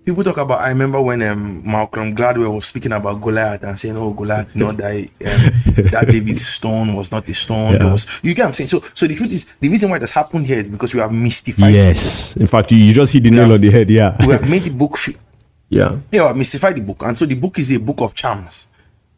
People 0.04 0.24
talk 0.24 0.38
about. 0.38 0.60
I 0.60 0.70
remember 0.70 1.00
when 1.00 1.22
um, 1.22 1.62
Malcolm 1.64 2.12
Gladwell 2.12 2.56
was 2.56 2.66
speaking 2.66 2.90
about 2.90 3.20
Goliath 3.20 3.62
and 3.62 3.78
saying, 3.78 3.96
"Oh, 3.96 4.12
Goliath 4.12 4.52
did 4.52 4.58
not 4.58 4.76
die. 4.76 5.06
Um, 5.24 5.52
that 5.92 6.08
David's 6.10 6.44
stone 6.56 6.96
was 6.96 7.12
not 7.12 7.28
a 7.28 7.34
stone. 7.34 7.74
Yeah. 7.74 7.78
There 7.78 7.88
was." 7.92 8.20
You 8.20 8.34
get 8.34 8.42
what 8.42 8.48
I'm 8.48 8.54
saying? 8.54 8.68
So, 8.68 8.80
so 8.80 9.06
the 9.06 9.14
truth 9.14 9.32
is, 9.32 9.44
the 9.60 9.68
reason 9.68 9.90
why 9.90 9.98
that's 9.98 10.10
happened 10.10 10.48
here 10.48 10.58
is 10.58 10.68
because 10.68 10.92
we 10.92 10.98
have 10.98 11.12
mystified. 11.12 11.72
Yes, 11.72 12.36
in 12.36 12.48
fact, 12.48 12.72
you, 12.72 12.78
you 12.78 12.92
just 12.92 13.12
hit 13.12 13.22
the 13.22 13.30
nail 13.30 13.52
on 13.52 13.60
the 13.60 13.70
head. 13.70 13.88
Yeah, 13.90 14.16
we 14.26 14.32
have 14.32 14.50
made 14.50 14.64
the 14.64 14.70
book. 14.70 14.94
F- 14.94 15.14
yeah, 15.68 15.96
yeah, 16.10 16.32
mystified 16.32 16.74
the 16.74 16.82
book, 16.82 17.00
and 17.02 17.16
so 17.16 17.24
the 17.24 17.36
book 17.36 17.60
is 17.60 17.70
a 17.70 17.78
book 17.78 18.00
of 18.00 18.12
charms. 18.12 18.66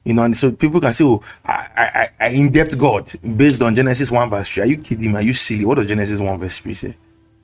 You 0.05 0.13
know, 0.13 0.23
and 0.23 0.37
so 0.37 0.53
people 0.53 0.81
can 0.81 0.93
say, 0.93 1.05
"Oh, 1.05 1.23
I, 1.45 2.09
I, 2.21 2.27
I 2.27 2.29
in 2.29 2.53
depth 2.53 2.77
God 2.77 3.11
based 3.37 3.63
on 3.63 3.75
Genesis 3.75 4.11
one 4.11 4.29
verse 4.29 4.51
three." 4.51 4.63
Are 4.63 4.67
you 4.67 4.77
kidding 4.77 5.13
me? 5.13 5.19
Are 5.19 5.23
you 5.23 5.33
silly? 5.33 5.65
What 5.65 5.77
does 5.77 5.87
Genesis 5.87 6.21
one 6.21 6.39
verse 6.39 6.59
three 6.59 6.75
say? 6.75 6.95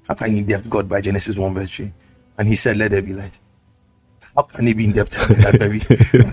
How 0.06 0.14
can 0.14 0.32
you 0.32 0.38
in 0.38 0.46
depth 0.46 0.68
God 0.68 0.88
by 0.88 1.00
Genesis 1.00 1.36
one 1.36 1.54
verse 1.54 1.70
three? 1.70 1.92
And 2.36 2.46
He 2.46 2.56
said, 2.56 2.76
"Let 2.76 2.90
there 2.90 3.00
be 3.00 3.14
light." 3.14 3.38
How 4.34 4.42
can 4.42 4.66
He 4.66 4.74
be 4.74 4.84
in 4.84 4.92
depth 4.92 5.12
that 5.28 5.56
very, 5.58 5.78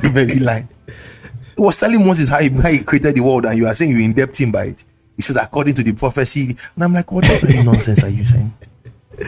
very 0.09 0.35
line? 0.39 0.67
He 1.55 1.61
was 1.61 1.77
telling 1.77 2.05
Moses 2.05 2.29
how 2.29 2.39
he, 2.39 2.49
how 2.49 2.69
he 2.69 2.79
created 2.79 3.15
the 3.15 3.21
world, 3.21 3.45
and 3.45 3.57
you 3.57 3.65
are 3.65 3.73
saying 3.73 3.91
you 3.91 3.99
in 3.99 4.13
depth 4.13 4.37
Him 4.37 4.51
by 4.51 4.65
it. 4.65 4.83
He 5.15 5.21
says, 5.21 5.37
according 5.37 5.75
to 5.75 5.83
the 5.83 5.93
prophecy, 5.93 6.55
and 6.75 6.83
I'm 6.83 6.93
like, 6.93 7.11
what 7.11 7.23
nonsense 7.65 8.03
are 8.03 8.09
you 8.09 8.25
saying? 8.25 8.53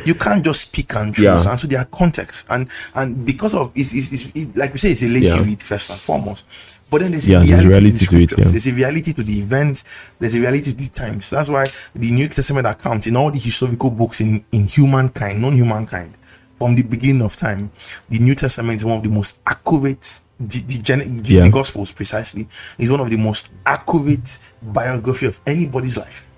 you 0.06 0.14
can't 0.16 0.44
just 0.44 0.62
speak 0.62 0.96
and 0.96 1.14
choose 1.14 1.24
yeah. 1.24 1.50
and 1.50 1.60
so 1.60 1.68
there 1.68 1.80
are 1.80 1.86
contexts 1.86 2.46
and 2.50 2.70
and 2.96 3.26
because 3.26 3.56
of 3.56 3.72
it's, 3.76 3.94
it's, 3.94 4.32
it's, 4.36 4.56
like 4.56 4.72
we 4.72 4.78
say 4.78 4.92
it's 4.92 5.04
a 5.04 5.08
lazy 5.08 5.36
yeah. 5.36 5.44
read 5.44 5.62
first 5.62 5.90
and 5.90 6.00
foremost 6.00 6.79
but 6.90 7.02
then 7.02 7.12
there's 7.12 7.30
yeah, 7.30 7.38
a 7.38 7.44
reality, 7.44 7.70
there's 7.70 7.82
reality 7.82 7.92
to, 7.92 8.06
the 8.06 8.28
to 8.28 8.36
it, 8.36 8.40
yeah. 8.40 8.52
there's 8.52 8.68
a 8.68 8.74
reality 8.74 9.14
to 9.14 9.24
the 9.24 9.40
events 9.40 9.84
there's 10.20 10.36
a 10.36 10.40
reality 10.40 10.72
to 10.72 10.76
the 10.76 10.90
times 10.90 11.30
that's 11.30 11.50
why 11.50 11.70
the 11.96 12.12
new 12.12 12.28
testament 12.28 12.66
accounts 12.68 13.08
in 13.08 13.16
all 13.16 13.32
the 13.32 13.40
historical 13.40 13.90
books 13.92 14.22
in 14.22 14.44
in 14.52 14.66
humankind 14.66 15.42
non-humankind 15.42 16.14
from 16.58 16.76
the 16.76 16.84
beginning 16.84 17.22
of 17.22 17.36
time 17.36 17.72
the 18.10 18.20
new 18.20 18.36
testament 18.36 18.76
is 18.76 18.86
one 18.86 18.98
of 18.98 19.04
the 19.04 19.10
most 19.10 19.42
accurate 19.48 20.20
the 20.40 20.60
the, 20.62 20.78
gen- 20.80 21.22
yeah. 21.26 21.44
the 21.44 21.50
gospels 21.50 21.92
precisely 21.92 22.48
is 22.78 22.90
one 22.90 23.00
of 23.00 23.10
the 23.10 23.18
most 23.18 23.52
accurate 23.66 24.40
biography 24.62 25.26
of 25.26 25.40
anybody's 25.46 25.98
life 25.98 26.32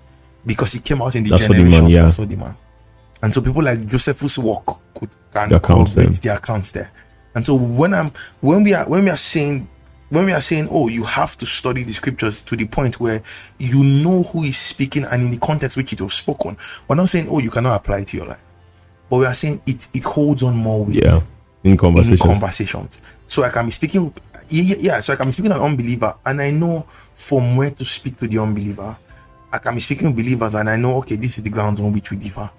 because 0.44 0.74
it 0.74 0.84
came 0.84 1.00
out 1.00 1.14
in 1.14 1.22
the 1.22 1.30
That's 1.30 1.46
generation 1.48 1.88
yeah. 1.88 2.02
that's 2.02 2.18
what 2.18 2.28
the 2.28 2.36
man. 2.36 2.56
And 3.22 3.32
so 3.32 3.40
people 3.40 3.62
like 3.62 3.86
Josephus 3.86 4.38
work 4.38 4.66
could 4.94 5.10
can 5.32 5.50
The 5.50 5.56
accounts 5.56 5.94
corroborate 5.94 6.20
there. 6.20 6.34
the 6.34 6.40
accounts 6.40 6.72
there. 6.72 6.90
And 7.34 7.46
so 7.46 7.54
when 7.54 7.94
I'm 7.94 8.10
when 8.40 8.64
we 8.64 8.74
are 8.74 8.88
when 8.88 9.04
we 9.04 9.10
are 9.10 9.16
saying 9.16 9.68
when 10.12 10.26
we 10.26 10.32
are 10.32 10.42
saying, 10.42 10.68
oh, 10.70 10.88
you 10.88 11.04
have 11.04 11.38
to 11.38 11.46
study 11.46 11.84
the 11.84 11.92
scriptures 11.94 12.42
to 12.42 12.54
the 12.54 12.66
point 12.66 13.00
where 13.00 13.22
you 13.58 13.82
know 13.82 14.22
who 14.24 14.42
is 14.42 14.58
speaking 14.58 15.04
and 15.10 15.22
in 15.22 15.30
the 15.30 15.38
context 15.38 15.74
which 15.74 15.94
it 15.94 16.02
was 16.02 16.12
spoken. 16.12 16.54
We're 16.86 16.96
not 16.96 17.08
saying, 17.08 17.28
oh, 17.30 17.38
you 17.38 17.48
cannot 17.48 17.76
apply 17.76 18.00
it 18.00 18.08
to 18.08 18.18
your 18.18 18.26
life. 18.26 18.40
But 19.08 19.16
we 19.16 19.24
are 19.24 19.32
saying 19.32 19.62
it 19.66 19.88
it 19.94 20.04
holds 20.04 20.42
on 20.42 20.54
more 20.54 20.84
weight 20.84 21.02
Yeah. 21.02 21.20
In 21.64 21.72
in 21.72 21.76
conversation. 21.78 22.18
conversations. 22.18 23.00
So 23.26 23.42
I 23.42 23.48
can 23.48 23.64
be 23.64 23.70
speaking, 23.70 24.12
yeah, 24.50 25.00
so 25.00 25.14
I 25.14 25.16
can 25.16 25.28
be 25.28 25.32
speaking 25.32 25.50
to 25.52 25.56
an 25.56 25.62
unbeliever, 25.62 26.14
and 26.26 26.42
I 26.42 26.50
know 26.50 26.84
from 27.14 27.56
where 27.56 27.70
to 27.70 27.84
speak 27.84 28.18
to 28.18 28.28
the 28.28 28.38
unbeliever. 28.38 28.94
I 29.50 29.58
can 29.58 29.74
be 29.74 29.80
speaking 29.80 30.08
with 30.08 30.16
believers, 30.16 30.54
and 30.54 30.68
I 30.68 30.76
know, 30.76 30.96
okay, 30.98 31.16
this 31.16 31.38
is 31.38 31.42
the 31.44 31.50
grounds 31.50 31.80
on 31.80 31.90
which 31.90 32.10
we 32.10 32.18
differ. 32.18 32.50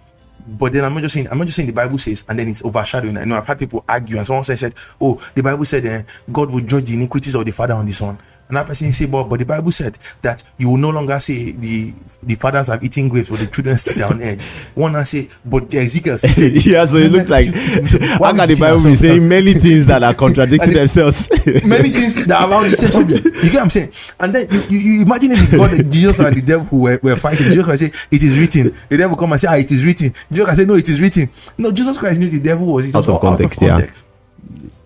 But 0.45 0.73
then 0.73 0.83
I'm 0.83 0.93
not 0.93 1.01
just 1.03 1.13
saying, 1.13 1.27
I'm 1.31 1.37
not 1.37 1.45
just 1.45 1.55
saying 1.55 1.67
the 1.67 1.73
Bible 1.73 1.97
says, 1.97 2.25
and 2.27 2.37
then 2.37 2.47
it's 2.49 2.63
overshadowing. 2.65 3.17
I 3.17 3.23
know 3.23 3.37
I've 3.37 3.47
had 3.47 3.59
people 3.59 3.83
argue, 3.87 4.17
and 4.17 4.25
someone 4.25 4.43
said, 4.43 4.59
said 4.59 4.73
"Oh, 4.99 5.21
the 5.35 5.41
Bible 5.41 5.65
said 5.65 5.85
eh, 5.85 6.03
God 6.31 6.51
will 6.51 6.61
judge 6.61 6.85
the 6.85 6.95
iniquities 6.95 7.35
of 7.35 7.45
the 7.45 7.51
father 7.51 7.75
on 7.75 7.85
the 7.85 7.93
son." 7.93 8.17
And 8.53 8.59
that 8.59 8.67
person 8.67 8.93
say, 8.93 9.07
"But 9.07 9.23
but 9.23 9.39
the 9.39 9.45
Bible 9.45 9.71
said 9.71 9.97
that 10.21 10.43
you 10.59 10.69
will 10.69 10.77
no 10.77 10.91
longer 10.91 11.17
say 11.17 11.53
the 11.53 11.91
the 12.21 12.35
fathers 12.35 12.67
have 12.67 12.83
eaten 12.83 13.09
grapes, 13.09 13.31
or 13.31 13.37
the 13.37 13.47
children 13.47 13.75
sit 13.77 13.97
down 13.97 14.21
edge." 14.21 14.45
One 14.75 14.95
and 14.95 15.07
say, 15.07 15.27
"But 15.43 15.73
Ezekiel 15.73 16.17
said." 16.19 16.63
yeah, 16.63 16.85
so 16.85 16.97
it 16.97 17.11
looks 17.11 17.29
like 17.29 17.47
how 17.47 18.31
can 18.31 18.47
the 18.47 18.57
Bible 18.59 18.83
be 18.83 18.95
saying 18.95 19.27
many 19.27 19.53
things 19.55 19.87
that 19.87 20.03
are 20.03 20.13
contradicting 20.13 20.73
themselves? 20.73 21.31
many 21.65 21.89
things 21.89 22.27
that 22.27 22.39
are 22.39 22.51
around 22.51 22.69
the 22.69 22.75
same 22.75 22.91
subject. 22.91 23.25
You 23.25 23.49
get 23.49 23.53
what 23.53 23.63
I'm 23.63 23.69
saying? 23.71 23.91
And 24.19 24.35
then 24.35 24.47
you, 24.51 24.59
you, 24.69 24.77
you 24.77 25.01
imagine 25.01 25.31
if 25.31 25.49
the 25.49 25.57
God, 25.57 25.71
Jesus 25.91 26.19
and 26.19 26.37
the 26.37 26.41
devil 26.43 26.65
who 26.67 26.77
were, 26.77 26.99
were 27.01 27.15
fighting, 27.15 27.47
Jesus 27.47 27.65
can 27.65 27.77
say, 27.77 27.91
It 28.11 28.21
is 28.21 28.37
written. 28.37 28.71
The 28.87 28.97
devil 28.97 29.17
come 29.17 29.31
and 29.31 29.41
say, 29.41 29.47
Ah, 29.49 29.57
it 29.57 29.71
is 29.71 29.83
written. 29.83 30.13
Jesus 30.31 30.45
can 30.45 30.55
say, 30.55 30.65
No, 30.65 30.75
it 30.75 30.87
is 30.87 31.01
written. 31.01 31.27
No, 31.57 31.71
Jesus 31.71 31.97
Christ 31.97 32.19
knew 32.19 32.29
the 32.29 32.39
devil 32.39 32.71
was 32.71 32.85
it 32.87 32.93
was 32.93 33.09
Out 33.09 33.15
of 33.15 33.21
context, 33.21 33.61
yeah. 33.63 33.79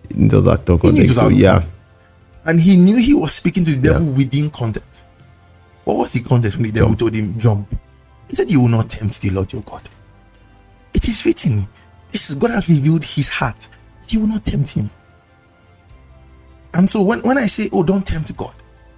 It 0.08 0.28
does 0.30 0.48
act 0.48 0.70
on 0.70 0.78
He 0.78 0.90
knew 0.90 1.02
it 1.02 1.12
context. 1.12 1.14
So, 1.16 1.20
out 1.20 1.32
of 1.32 1.38
yeah. 1.38 1.60
And 2.48 2.58
he 2.60 2.76
knew 2.76 2.96
he 2.96 3.14
was 3.14 3.32
speaking 3.34 3.64
to 3.64 3.70
the 3.76 3.80
devil 3.80 4.06
Yeah. 4.06 4.12
within 4.16 4.50
context. 4.50 5.06
What 5.84 5.98
was 5.98 6.12
the 6.12 6.20
context 6.20 6.56
when 6.58 6.66
the 6.66 6.72
devil 6.72 6.88
Jump. 6.88 6.98
told 6.98 7.14
him, 7.14 7.38
Jump? 7.38 7.74
He 8.28 8.34
said, 8.36 8.50
You 8.50 8.60
will 8.62 8.68
not 8.68 8.90
tempt 8.90 9.20
the 9.20 9.30
Lord 9.30 9.52
your 9.52 9.62
God. 9.62 9.88
It 10.94 11.06
is 11.08 11.24
written. 11.24 11.68
This 12.10 12.28
is 12.30 12.36
God 12.36 12.50
has 12.50 12.68
revealed 12.68 13.04
his 13.04 13.28
heart. 13.28 13.68
You 14.08 14.20
will 14.20 14.26
not 14.28 14.44
tempt 14.44 14.70
him. 14.70 14.90
And 16.74 16.88
so 16.88 17.02
when, 17.02 17.20
when 17.20 17.38
I 17.38 17.46
say, 17.46 17.68
oh, 17.72 17.82
don't 17.82 18.06
tempt 18.06 18.34
God, 18.36 18.54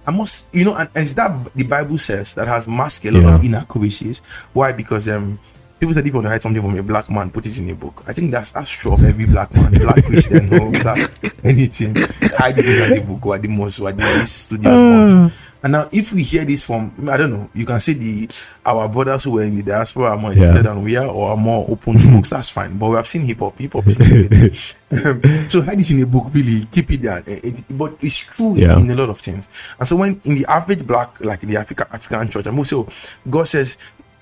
I 0.07 0.11
must, 0.11 0.47
you 0.53 0.65
know, 0.65 0.75
and, 0.75 0.89
and 0.95 1.03
it's 1.03 1.13
that 1.13 1.53
the 1.55 1.63
Bible 1.63 1.97
says 1.97 2.33
that 2.35 2.47
has 2.47 2.67
masked 2.67 3.05
a 3.05 3.11
lot 3.11 3.21
Yeah. 3.23 3.35
of 3.35 3.43
inaccuracies. 3.43 4.19
Why? 4.53 4.71
Because 4.71 5.07
um 5.09 5.39
people 5.81 5.93
said 5.95 6.05
if 6.05 6.07
you 6.07 6.13
want 6.13 6.25
to 6.25 6.29
hide 6.29 6.41
something 6.41 6.61
from 6.61 6.77
a 6.77 6.83
black 6.83 7.09
man, 7.09 7.31
put 7.31 7.45
it 7.47 7.57
in 7.57 7.69
a 7.71 7.75
book. 7.75 8.03
I 8.07 8.13
think 8.13 8.31
that's 8.31 8.51
that's 8.51 8.69
true 8.69 8.93
of 8.93 9.03
every 9.03 9.25
black 9.25 9.51
man, 9.55 9.71
black 9.73 10.05
Christian 10.05 10.53
or 10.53 10.69
black 10.71 11.09
anything. 11.43 11.95
Hide 12.37 12.59
it 12.59 12.65
in 12.91 12.95
the 12.95 13.01
book 13.05 13.25
or 13.25 13.37
the 13.39 13.47
most 13.47 13.79
or 13.79 13.91
the 13.91 14.03
least 14.03 14.45
studious 14.45 14.79
bunch. 14.79 15.33
And 15.63 15.73
now 15.73 15.87
if 15.91 16.13
we 16.13 16.21
hear 16.23 16.45
this 16.45 16.63
from 16.65 16.93
I 17.09 17.17
don't 17.17 17.31
know, 17.31 17.49
you 17.55 17.65
can 17.65 17.79
say 17.79 17.93
the 17.93 18.29
our 18.65 18.87
brothers 18.87 19.23
who 19.23 19.31
were 19.31 19.43
in 19.43 19.55
the 19.55 19.63
diaspora 19.63 20.11
are 20.11 20.17
more 20.17 20.33
Yeah. 20.33 20.43
educated 20.49 20.65
than 20.67 20.83
we 20.83 20.95
are 20.97 21.07
or 21.07 21.31
are 21.31 21.37
more 21.37 21.65
open 21.67 21.97
to 21.97 22.07
books, 22.11 22.29
that's 22.29 22.49
fine. 22.49 22.77
But 22.77 22.89
we 22.91 22.95
have 22.97 23.07
seen 23.07 23.23
hip 23.23 23.39
hop, 23.39 23.57
hip 23.57 23.73
hop 23.73 23.87
is 23.87 23.99
not. 23.99 24.07
Um, 24.91 25.21
so 25.47 25.61
hide 25.61 25.79
it 25.79 25.89
in 25.89 26.03
a 26.03 26.05
book, 26.05 26.27
really 26.33 26.65
keep 26.65 26.91
it 26.91 27.01
there. 27.01 27.23
Eh, 27.25 27.39
it- 27.43 27.77
but 27.77 27.95
it's 28.01 28.17
true 28.17 28.49
in- 28.55 28.61
Yeah. 28.61 28.77
in, 28.77 28.89
a 28.91 28.95
lot 28.95 29.09
of 29.09 29.17
things. 29.19 29.47
And 29.79 29.87
so 29.87 29.95
when 29.95 30.19
in 30.25 30.35
the 30.35 30.45
average 30.47 30.85
black, 30.85 31.19
like 31.23 31.41
in 31.43 31.49
the 31.49 31.57
Africa, 31.57 31.87
African 31.91 32.27
church, 32.29 32.45
and 32.45 32.57
also 32.57 32.87
God 33.29 33.47
says, 33.47 33.77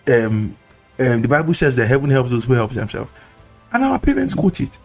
um, 0.09 0.55
um, 0.99 1.21
the 1.21 1.27
Bible 1.27 1.53
says 1.53 1.75
that 1.75 1.87
heaven 1.87 2.09
helps 2.09 2.31
those 2.31 2.45
who 2.45 2.53
help 2.53 2.71
themselves, 2.71 3.11
and 3.73 3.83
our 3.83 3.99
parents 3.99 4.33
quote 4.33 4.59
it. 4.61 4.77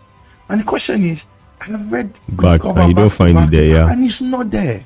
And 0.48 0.60
the 0.60 0.64
question 0.64 1.02
is, 1.02 1.26
I 1.62 1.72
have 1.72 1.90
read 1.90 2.18
Back, 2.28 2.60
cover 2.60 2.80
and 2.80 2.88
you 2.90 2.94
don't 2.94 3.10
to 3.10 3.16
find 3.16 3.30
it 3.30 3.34
back 3.34 3.50
to 3.50 3.56
there, 3.56 3.66
yeah. 3.66 3.90
and 3.90 4.04
it's 4.04 4.20
not 4.20 4.50
there. 4.50 4.84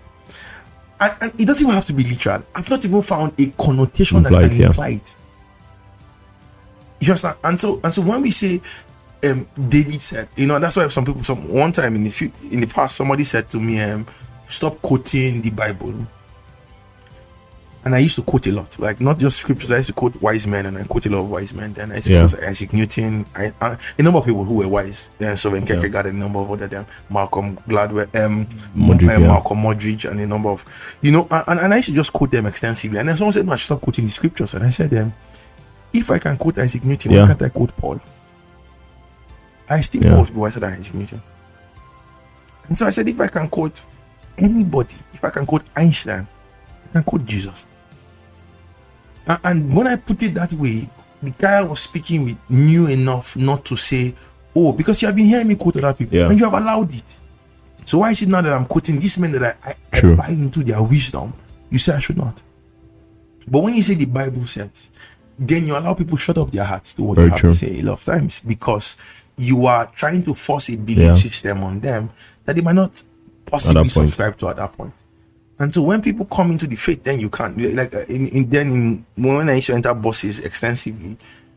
And, 1.00 1.12
and 1.20 1.40
it 1.40 1.47
doesn't 1.47 1.64
even 1.64 1.75
have 1.75 1.85
to 1.87 1.92
be 1.92 2.02
literal. 2.02 2.42
I've 2.54 2.68
not 2.70 2.85
even 2.85 3.02
found 3.02 3.38
a 3.40 3.47
connotation 3.62 4.23
that 4.23 4.32
can 4.32 4.56
yeah. 4.56 4.66
imply 4.66 4.88
it. 4.90 5.14
You 7.00 7.08
understand? 7.08 7.37
And 7.44 7.61
so 7.61 7.80
and 7.85 7.94
so 7.94 8.02
when 8.02 8.23
we 8.23 8.30
say 8.32 8.61
um 9.25 9.47
David 9.68 10.00
said, 10.00 10.28
you 10.37 10.47
know, 10.47 10.58
that's 10.58 10.76
why 10.76 10.88
some 10.88 11.04
people 11.04 11.23
some 11.23 11.49
one 11.49 11.73
time 11.73 11.94
in 11.94 12.04
the 12.04 12.11
few 12.11 12.32
in 12.50 12.61
the 12.61 12.66
past 12.66 12.97
somebody 12.97 13.25
said 13.25 13.49
to 13.50 13.58
me, 13.58 13.80
um, 13.80 14.06
stop 14.47 14.80
quoting 14.82 15.40
the 15.40 15.50
Bible. 15.50 15.94
And 17.88 17.95
I 17.95 18.00
used 18.00 18.16
to 18.16 18.23
quote 18.23 18.47
a 18.47 18.52
lot, 18.52 18.78
like 18.78 19.00
not 19.00 19.18
just 19.18 19.38
scriptures. 19.38 19.71
I 19.71 19.78
used 19.78 19.87
to 19.87 19.95
quote 19.95 20.21
wise 20.21 20.47
men, 20.47 20.66
and 20.66 20.76
I 20.76 20.85
quote 20.85 21.07
a 21.07 21.09
lot 21.09 21.21
of 21.21 21.30
wise 21.30 21.54
men. 21.54 21.73
Then 21.73 21.90
I 21.90 21.97
used 21.97 22.11
Yeah. 22.11 22.28
Isaac 22.47 22.75
Newton, 22.75 23.25
I, 23.35 23.50
I, 23.62 23.78
a 23.99 24.02
number 24.02 24.18
of 24.18 24.26
people 24.26 24.45
who 24.45 24.57
were 24.57 24.68
wise. 24.68 25.11
Then 25.16 25.35
Soren 25.38 25.64
Kierkegaard, 25.64 26.04
and 26.04 26.16
a 26.18 26.21
number 26.21 26.38
of 26.38 26.50
other 26.50 26.66
them, 26.66 26.85
Malcolm 27.09 27.57
Gladwell, 27.66 28.14
um, 28.23 28.45
Muggeridge, 28.76 29.16
um, 29.16 29.23
yeah. 29.23 29.28
Malcolm 29.28 29.62
Muggeridge, 29.62 30.11
and 30.11 30.21
a 30.21 30.26
number 30.26 30.50
of, 30.50 30.66
you 31.00 31.12
know, 31.12 31.26
and, 31.30 31.61
and 31.61 31.73
I 31.73 31.76
used 31.76 31.88
to 31.88 31.95
just 31.95 32.12
quote 32.12 32.30
them 32.30 32.45
extensively. 32.45 32.99
And 32.99 33.09
then 33.09 33.16
someone 33.16 33.33
said, 33.33 33.47
"No, 33.47 33.52
I 33.52 33.57
should 33.57 33.64
stop 33.64 33.80
quoting 33.80 34.04
the 34.04 34.11
scriptures." 34.11 34.52
And 34.52 34.64
I 34.66 34.68
said, 34.68 34.92
um, 34.92 35.14
"If 35.95 36.11
I 36.11 36.18
can 36.18 36.37
quote 36.37 36.59
Isaac 36.59 36.85
Newton, 36.85 37.12
Yeah. 37.12 37.23
why 37.23 37.28
can't 37.28 37.42
I 37.42 37.49
quote 37.49 37.75
Paul?" 37.75 38.00
I 39.71 39.80
still 39.80 40.02
Yeah. 40.04 40.11
Paul 40.14 40.26
to 40.26 40.33
be 40.33 40.38
wiser 40.38 40.61
than 40.61 40.75
Isaac 40.75 40.92
Newton. 40.92 41.23
And 42.68 42.76
so 42.76 42.87
I 42.87 42.90
said, 42.90 43.09
if 43.09 43.18
I 43.18 43.28
can 43.28 43.49
quote 43.49 43.80
anybody, 44.37 44.95
if 45.14 45.25
I 45.25 45.30
can 45.30 45.47
quote 45.47 45.64
Einstein, 45.75 46.28
I 46.90 46.92
can 46.92 47.02
quote 47.02 47.25
Jesus. 47.25 47.64
And 49.44 49.73
when 49.75 49.87
I 49.87 49.97
put 49.97 50.23
it 50.23 50.35
that 50.35 50.52
way, 50.54 50.88
the 51.23 51.30
guy 51.32 51.58
I 51.58 51.62
was 51.62 51.80
speaking 51.80 52.25
with 52.25 52.38
knew 52.49 52.87
enough 52.88 53.37
not 53.37 53.64
to 53.66 53.76
say, 53.76 54.14
Oh, 54.56 54.73
because 54.73 55.00
you 55.02 55.06
have 55.08 55.16
been 55.16 55.26
hearing 55.26 55.49
me 55.49 55.54
quote 55.54 55.76
other 55.76 55.92
people 55.94 56.16
Yeah. 56.16 56.28
and 56.30 56.38
you 56.38 56.44
have 56.44 56.54
allowed 56.54 56.92
it. 56.94 57.18
So 57.85 57.99
why 57.99 58.11
is 58.11 58.23
it 58.23 58.28
now 58.28 58.40
that 58.40 58.52
I'm 58.52 58.64
quoting 58.66 58.99
these 58.99 59.18
men 59.18 59.32
that 59.32 59.56
I, 59.62 59.75
I, 59.92 59.99
I 59.99 60.14
buy 60.14 60.28
into 60.28 60.62
their 60.64 60.82
wisdom? 60.82 61.32
You 61.70 61.78
say 61.78 61.94
I 61.94 61.99
should 61.99 62.16
not. 62.16 62.42
But 63.47 63.62
when 63.62 63.75
you 63.75 63.82
say 63.82 63.94
the 63.94 64.06
Bible 64.06 64.44
says, 64.47 64.90
then 65.38 65.66
you 65.66 65.76
allow 65.76 65.94
people 65.94 66.16
shut 66.16 66.38
up 66.38 66.50
their 66.50 66.64
hearts 66.64 66.94
to 66.94 67.02
what 67.02 67.16
Very 67.16 67.26
you 67.28 67.30
have 67.32 67.40
true. 67.40 67.50
to 67.50 67.54
say 67.56 67.78
a 67.78 67.82
lot 67.82 67.94
of 67.94 68.04
times 68.04 68.40
because 68.40 68.97
you 69.37 69.66
are 69.66 69.87
trying 69.87 70.23
to 70.25 70.35
force 70.35 70.68
a 70.70 70.76
belief 70.76 70.99
Yeah. 70.99 71.14
system 71.14 71.62
on 71.62 71.80
them 71.80 72.11
that 72.44 72.56
they 72.56 72.62
might 72.62 72.75
not 72.75 73.02
possibly 73.47 73.88
subscribe 73.88 74.37
to 74.38 74.49
at 74.49 74.56
that 74.56 74.73
point. 74.73 74.92
And 75.61 75.75
so 75.75 75.83
when 75.83 76.00
people 76.00 76.25
come 76.27 76.53
into 76.53 76.67
the 76.67 76.77
faith, 76.77 77.03
then 77.03 77.19
you 77.19 77.29
can't. 77.31 77.57
Like 77.75 77.95
uh, 77.95 78.05
in, 78.09 78.29
in 78.29 78.49
then 78.49 78.71
in 78.71 79.07
when 79.17 79.49
I 79.49 79.55
used 79.57 79.67
to 79.69 79.75
enter 79.75 79.93
buses 79.95 80.41
extensively, 80.41 81.17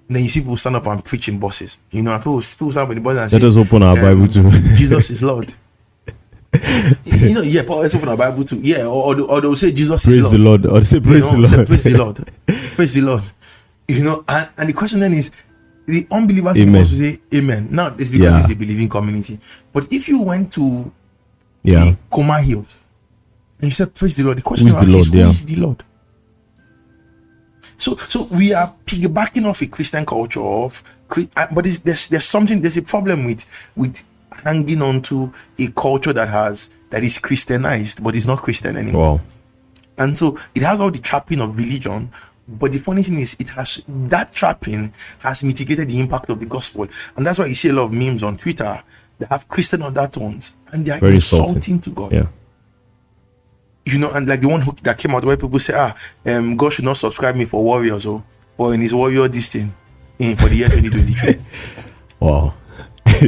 then 0.09 0.23
you 0.23 0.29
see 0.29 0.39
people 0.41 0.57
stand 0.57 0.75
up 0.75 0.87
and 0.87 1.03
preach 1.05 1.27
in 1.29 1.39
buses. 1.39 1.77
You 1.91 2.01
know, 2.01 2.11
and 2.13 2.19
people 2.21 2.41
people 2.41 2.71
stand 2.71 2.85
up 2.85 2.89
in 2.89 2.95
the 2.95 3.01
bus 3.01 3.17
and 3.17 3.29
say, 3.31 3.37
Let 3.39 3.47
us 3.49 3.57
open 3.57 3.83
our 3.83 3.91
um, 3.97 4.01
Bible 4.01 4.27
too. 4.27 4.49
Jesus 4.75 5.11
is 5.11 5.21
Lord. 5.21 5.53
you 7.05 7.33
know, 7.33 7.41
yeah, 7.41 7.61
Paul 7.65 7.79
let's 7.79 7.95
open 7.95 8.09
our 8.09 8.17
Bible 8.17 8.43
too. 8.43 8.59
Yeah, 8.61 8.85
or, 8.85 9.05
or, 9.05 9.15
they- 9.15 9.21
or 9.21 9.41
they'll 9.41 9.55
say 9.55 9.71
Jesus 9.71 10.05
is 10.07 10.17
praise 10.29 10.33
Lord 10.39 10.63
the 10.63 10.69
Lord. 10.69 10.83
Or 10.83 10.85
say 10.85 10.99
praise 10.99 11.31
you 11.31 11.37
know, 11.37 11.41
the 11.41 11.47
say, 11.47 11.55
Lord. 11.57 11.67
praise 11.67 11.83
the 11.83 11.97
Lord. 11.97 12.31
praise 12.73 12.93
the 12.95 13.01
Lord. 13.01 13.23
You 13.87 14.03
know, 14.03 14.25
and, 14.27 14.49
and 14.57 14.69
the 14.69 14.73
question 14.73 14.99
then 14.99 15.13
is 15.13 15.31
the 15.85 16.07
unbelievers 16.11 16.59
Amen. 16.59 16.81
bus 16.81 16.89
say 16.89 17.17
amen. 17.35 17.67
Now 17.71 17.87
it's 17.97 18.09
because 18.11 18.33
Yeah. 18.33 18.39
it's 18.39 18.51
a 18.51 18.55
believing 18.55 18.89
community. 18.89 19.39
But 19.71 19.91
if 19.93 20.09
you 20.09 20.23
went 20.23 20.51
to 20.53 20.91
yeah. 21.63 21.77
the 21.77 21.97
Coma 22.09 22.41
Hills 22.41 22.80
and 23.61 23.65
you 23.65 23.71
said 23.71 23.93
praise 23.93 24.17
the 24.17 24.23
Lord, 24.23 24.37
the 24.37 24.41
question 24.41 24.67
Who 24.67 24.77
is 24.77 24.79
the 24.81 24.87
is 24.87 24.93
Lord? 24.93 25.07
who 25.07 25.17
Yeah. 25.19 25.29
is 25.29 25.45
the 25.45 25.55
Lord? 25.57 25.83
So 27.77 27.95
so 27.95 28.27
we 28.31 28.53
are 28.53 28.73
piggybacking 28.85 29.45
off 29.45 29.61
a 29.61 29.67
Christian 29.67 30.05
culture 30.05 30.41
of 30.43 30.83
uh, 31.35 31.47
but 31.53 31.65
there's 31.83 32.07
there's 32.07 32.25
something 32.25 32.61
there's 32.61 32.77
a 32.77 32.81
problem 32.81 33.25
with 33.25 33.45
with 33.75 34.03
hanging 34.43 34.81
on 34.81 35.01
to 35.03 35.31
a 35.59 35.67
culture 35.71 36.13
that 36.13 36.27
has 36.29 36.69
that 36.89 37.03
is 37.03 37.17
Christianized 37.19 38.03
but 38.03 38.15
is 38.15 38.27
not 38.27 38.39
Christian 38.39 38.77
anymore. 38.77 39.01
Wow. 39.17 39.21
And 39.97 40.17
so 40.17 40.37
it 40.55 40.63
has 40.63 40.79
all 40.79 40.91
the 40.91 40.99
trapping 40.99 41.41
of 41.41 41.55
religion. 41.57 42.09
But 42.47 42.71
the 42.73 42.79
funny 42.79 43.03
thing 43.03 43.17
is, 43.19 43.35
it 43.39 43.49
has 43.49 43.81
that 43.87 44.33
trapping 44.33 44.91
has 45.19 45.43
mitigated 45.43 45.87
the 45.87 45.99
impact 45.99 46.29
of 46.29 46.39
the 46.39 46.45
gospel. 46.45 46.87
And 47.15 47.25
that's 47.25 47.39
why 47.39 47.45
you 47.45 47.55
see 47.55 47.69
a 47.69 47.73
lot 47.73 47.83
of 47.83 47.93
memes 47.93 48.23
on 48.23 48.35
Twitter 48.35 48.81
that 49.19 49.29
have 49.29 49.47
Christian 49.47 49.81
undertones 49.83 50.55
and 50.73 50.85
they 50.85 50.91
are 50.91 50.99
Very 50.99 51.15
insulting 51.15 51.55
insulting. 51.55 51.79
to 51.81 51.89
God. 51.91 52.11
Yeah. 52.11 52.25
You 53.85 53.97
know, 53.97 54.11
and 54.11 54.27
like 54.27 54.41
the 54.41 54.47
one 54.47 54.61
who 54.61 54.73
that 54.83 54.97
came 54.97 55.15
out 55.15 55.25
where 55.25 55.35
people 55.37 55.59
say, 55.59 55.73
ah, 55.75 55.95
um, 56.27 56.55
God 56.55 56.71
should 56.73 56.85
not 56.85 56.97
subscribe 56.97 57.35
me 57.35 57.45
for 57.45 57.63
Warriors 57.63 58.05
or, 58.05 58.23
or 58.57 58.73
in 58.73 58.81
his 58.81 58.93
Warrior 58.93 59.27
this 59.27 59.51
thing 59.53 59.73
in 60.19 60.35
for 60.35 60.47
the 60.49 60.55
year 60.55 60.69
2023. 60.69 61.37
Wow. 62.19 62.53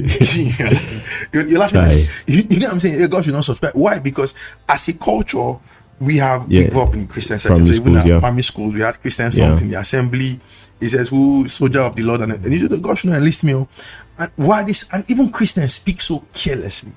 you're, 1.34 1.48
you're 1.48 1.60
laughing. 1.60 1.82
Aye. 1.82 2.06
You, 2.28 2.36
you 2.38 2.44
get 2.44 2.62
what 2.64 2.74
I'm 2.74 2.80
saying? 2.80 3.00
Hey, 3.00 3.08
God 3.08 3.26
should 3.26 3.34
not 3.34 3.44
subscribe. 3.44 3.74
Why? 3.76 3.98
Because 3.98 4.36
as 4.70 4.88
a 4.88 4.94
culture, 4.94 5.56
we 6.00 6.18
have 6.18 6.48
we 6.48 6.62
Yeah. 6.62 6.70
grew 6.70 6.82
up 6.84 6.94
in 6.94 7.08
Christian 7.08 7.40
settings. 7.40 7.70
So 7.70 7.74
even 7.74 7.94
schools, 7.94 7.98
at 7.98 8.08
yeah. 8.08 8.18
primary 8.20 8.44
schools, 8.44 8.74
we 8.76 8.82
had 8.82 9.02
Christian 9.02 9.32
songs 9.32 9.60
Yeah. 9.62 9.66
in 9.66 9.72
the 9.72 9.80
assembly. 9.80 10.40
It 10.80 10.90
says, 10.90 11.10
"Who 11.10 11.48
soldier 11.48 11.82
of 11.82 11.96
the 11.96 12.04
Lord?" 12.04 12.22
And, 12.22 12.34
and 12.34 12.54
you 12.54 12.70
know, 12.70 12.78
God 12.78 12.98
should 12.98 13.10
not 13.10 13.18
enlist 13.18 13.44
me. 13.44 13.56
oh. 13.56 13.68
And 14.20 14.32
why 14.36 14.62
this? 14.64 14.86
And 14.94 15.04
even 15.10 15.30
Christians 15.32 15.74
speak 15.74 16.02
so 16.02 16.24
carelessly 16.34 16.92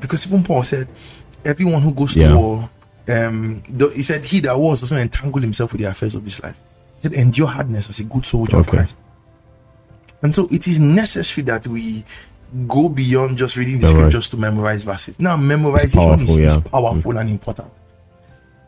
because 0.00 0.26
even 0.26 0.42
Paul 0.42 0.62
said, 0.64 0.88
"Everyone 1.44 1.82
who 1.82 1.92
goes 1.92 2.16
Yeah. 2.16 2.28
to 2.28 2.38
war 2.38 2.70
um, 3.08 3.62
the, 3.68 3.88
he 3.94 4.02
said, 4.02 4.24
He 4.24 4.40
that 4.40 4.58
was 4.58 4.80
doesn't 4.80 4.98
entangle 4.98 5.40
himself 5.40 5.72
with 5.72 5.80
the 5.80 5.88
affairs 5.88 6.14
of 6.16 6.24
this 6.24 6.42
life. 6.42 6.58
He 6.96 7.02
said, 7.02 7.12
Endure 7.12 7.46
hardness 7.46 7.88
as 7.88 8.00
a 8.00 8.04
good 8.04 8.24
soldier 8.24 8.56
of 8.58 8.66
Christ. 8.66 8.96
And 10.22 10.34
so 10.34 10.48
it 10.50 10.66
is 10.66 10.80
necessary 10.80 11.44
that 11.44 11.66
we 11.68 12.04
go 12.66 12.88
beyond 12.88 13.36
just 13.36 13.56
reading 13.56 13.78
the 13.78 13.86
All 13.86 13.92
right. 13.92 13.98
scriptures 14.00 14.28
to 14.30 14.36
memorize 14.38 14.82
verses. 14.82 15.20
Now, 15.20 15.36
memorization 15.36 15.84
is, 15.84 15.94
powerful, 15.94 16.38
is 16.38 16.56
yeah. 16.56 16.62
powerful 16.70 17.18
and 17.18 17.30
important. 17.30 17.70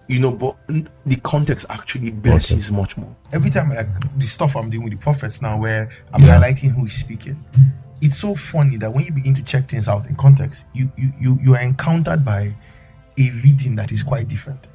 You 0.08 0.20
know, 0.20 0.32
but 0.32 0.56
the 1.04 1.16
context 1.16 1.66
actually 1.68 2.10
blesses 2.10 2.70
much 2.72 2.96
more. 2.96 3.14
Every 3.32 3.50
time, 3.50 3.70
like 3.70 3.88
the 4.18 4.24
stuff 4.26 4.56
I'm 4.56 4.70
doing 4.70 4.84
with 4.84 4.92
the 4.94 4.98
prophets 4.98 5.42
now, 5.42 5.58
where 5.58 5.90
I'm 6.14 6.22
Yeah. 6.22 6.40
highlighting 6.40 6.70
who 6.70 6.86
is 6.86 6.94
speaking, 6.94 7.42
it's 8.00 8.16
so 8.18 8.34
funny 8.34 8.76
that 8.78 8.92
when 8.92 9.04
you 9.04 9.12
begin 9.12 9.34
to 9.34 9.42
check 9.42 9.68
things 9.68 9.88
out 9.88 10.06
in 10.08 10.16
context, 10.16 10.66
you 10.74 10.90
you 10.96 11.10
you, 11.20 11.38
you 11.42 11.54
are 11.54 11.62
encountered 11.62 12.24
by 12.24 12.54
a 13.18 13.30
reading 13.44 13.74
that 13.76 13.92
is 13.92 14.02
quite 14.02 14.28
different. 14.28 14.66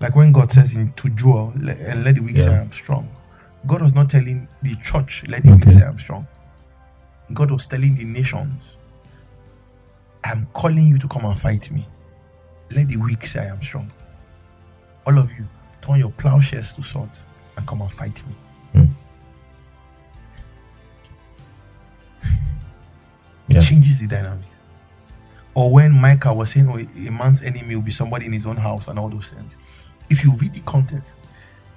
Like 0.00 0.14
when 0.14 0.32
God 0.32 0.52
says 0.52 0.76
in 0.76 0.92
to 0.94 1.08
Joel, 1.10 1.52
"Le- 1.56 1.72
and 1.72 2.04
let 2.04 2.16
the 2.16 2.22
weak 2.22 2.36
say 2.36 2.50
I 2.52 2.60
am 2.60 2.72
strong. 2.72 3.08
God 3.66 3.82
was 3.82 3.94
not 3.94 4.08
telling 4.10 4.46
the 4.62 4.76
church, 4.84 5.26
let 5.28 5.42
the 5.42 5.52
weak 5.52 5.64
say 5.70 5.82
I'm 5.82 5.98
strong. 5.98 6.26
God 7.32 7.50
was 7.50 7.66
telling 7.66 7.94
the 7.96 8.04
nations, 8.04 8.76
I'm 10.22 10.46
calling 10.52 10.86
you 10.86 10.98
to 10.98 11.08
come 11.08 11.24
and 11.24 11.36
fight 11.36 11.70
me. 11.72 11.86
Let 12.74 12.88
the 12.88 12.98
weak 12.98 13.22
say 13.26 13.40
I 13.40 13.46
am 13.46 13.60
strong. 13.62 13.90
All 15.06 15.18
of 15.18 15.32
you, 15.38 15.46
turn 15.80 15.98
your 15.98 16.10
plowshares 16.12 16.74
to 16.76 16.82
swords 16.82 17.24
and 17.56 17.66
come 17.66 17.80
and 17.80 17.90
fight 17.90 18.24
me. 18.26 18.34
Changes 23.66 24.00
the 24.00 24.06
dynamics. 24.06 24.60
Or 25.54 25.72
when 25.72 25.92
Micah 25.92 26.34
was 26.34 26.50
saying, 26.52 26.68
oh, 26.68 26.76
a 26.78 27.10
man's 27.10 27.42
enemy 27.42 27.76
will 27.76 27.82
be 27.82 27.90
somebody 27.90 28.26
in 28.26 28.32
his 28.32 28.46
own 28.46 28.56
house 28.56 28.88
and 28.88 28.98
all 28.98 29.08
those 29.08 29.30
things. 29.30 29.56
If 30.10 30.22
you 30.22 30.32
read 30.36 30.54
the 30.54 30.60
context, 30.60 31.22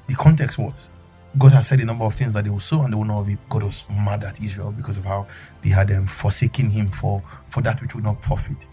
the 0.07 0.15
context 0.15 0.57
was 0.59 0.91
God 1.37 1.51
has 1.53 1.67
said 1.67 1.79
a 1.79 1.85
number 1.85 2.03
of 2.05 2.13
things 2.13 2.33
that 2.33 2.43
they 2.43 2.49
will 2.49 2.59
sow 2.59 2.81
and 2.81 2.91
they 2.91 2.97
will 2.97 3.05
not 3.05 3.25
reap. 3.25 3.39
God 3.49 3.63
was 3.63 3.85
mad 3.89 4.23
at 4.23 4.41
Israel 4.43 4.71
because 4.71 4.97
of 4.97 5.05
how 5.05 5.27
they 5.63 5.69
had 5.69 5.91
um, 5.91 6.05
forsaken 6.05 6.69
him 6.69 6.89
for, 6.89 7.21
for 7.45 7.61
that 7.61 7.81
which 7.81 7.95
would 7.95 8.03
not 8.03 8.21
profit. 8.21 8.67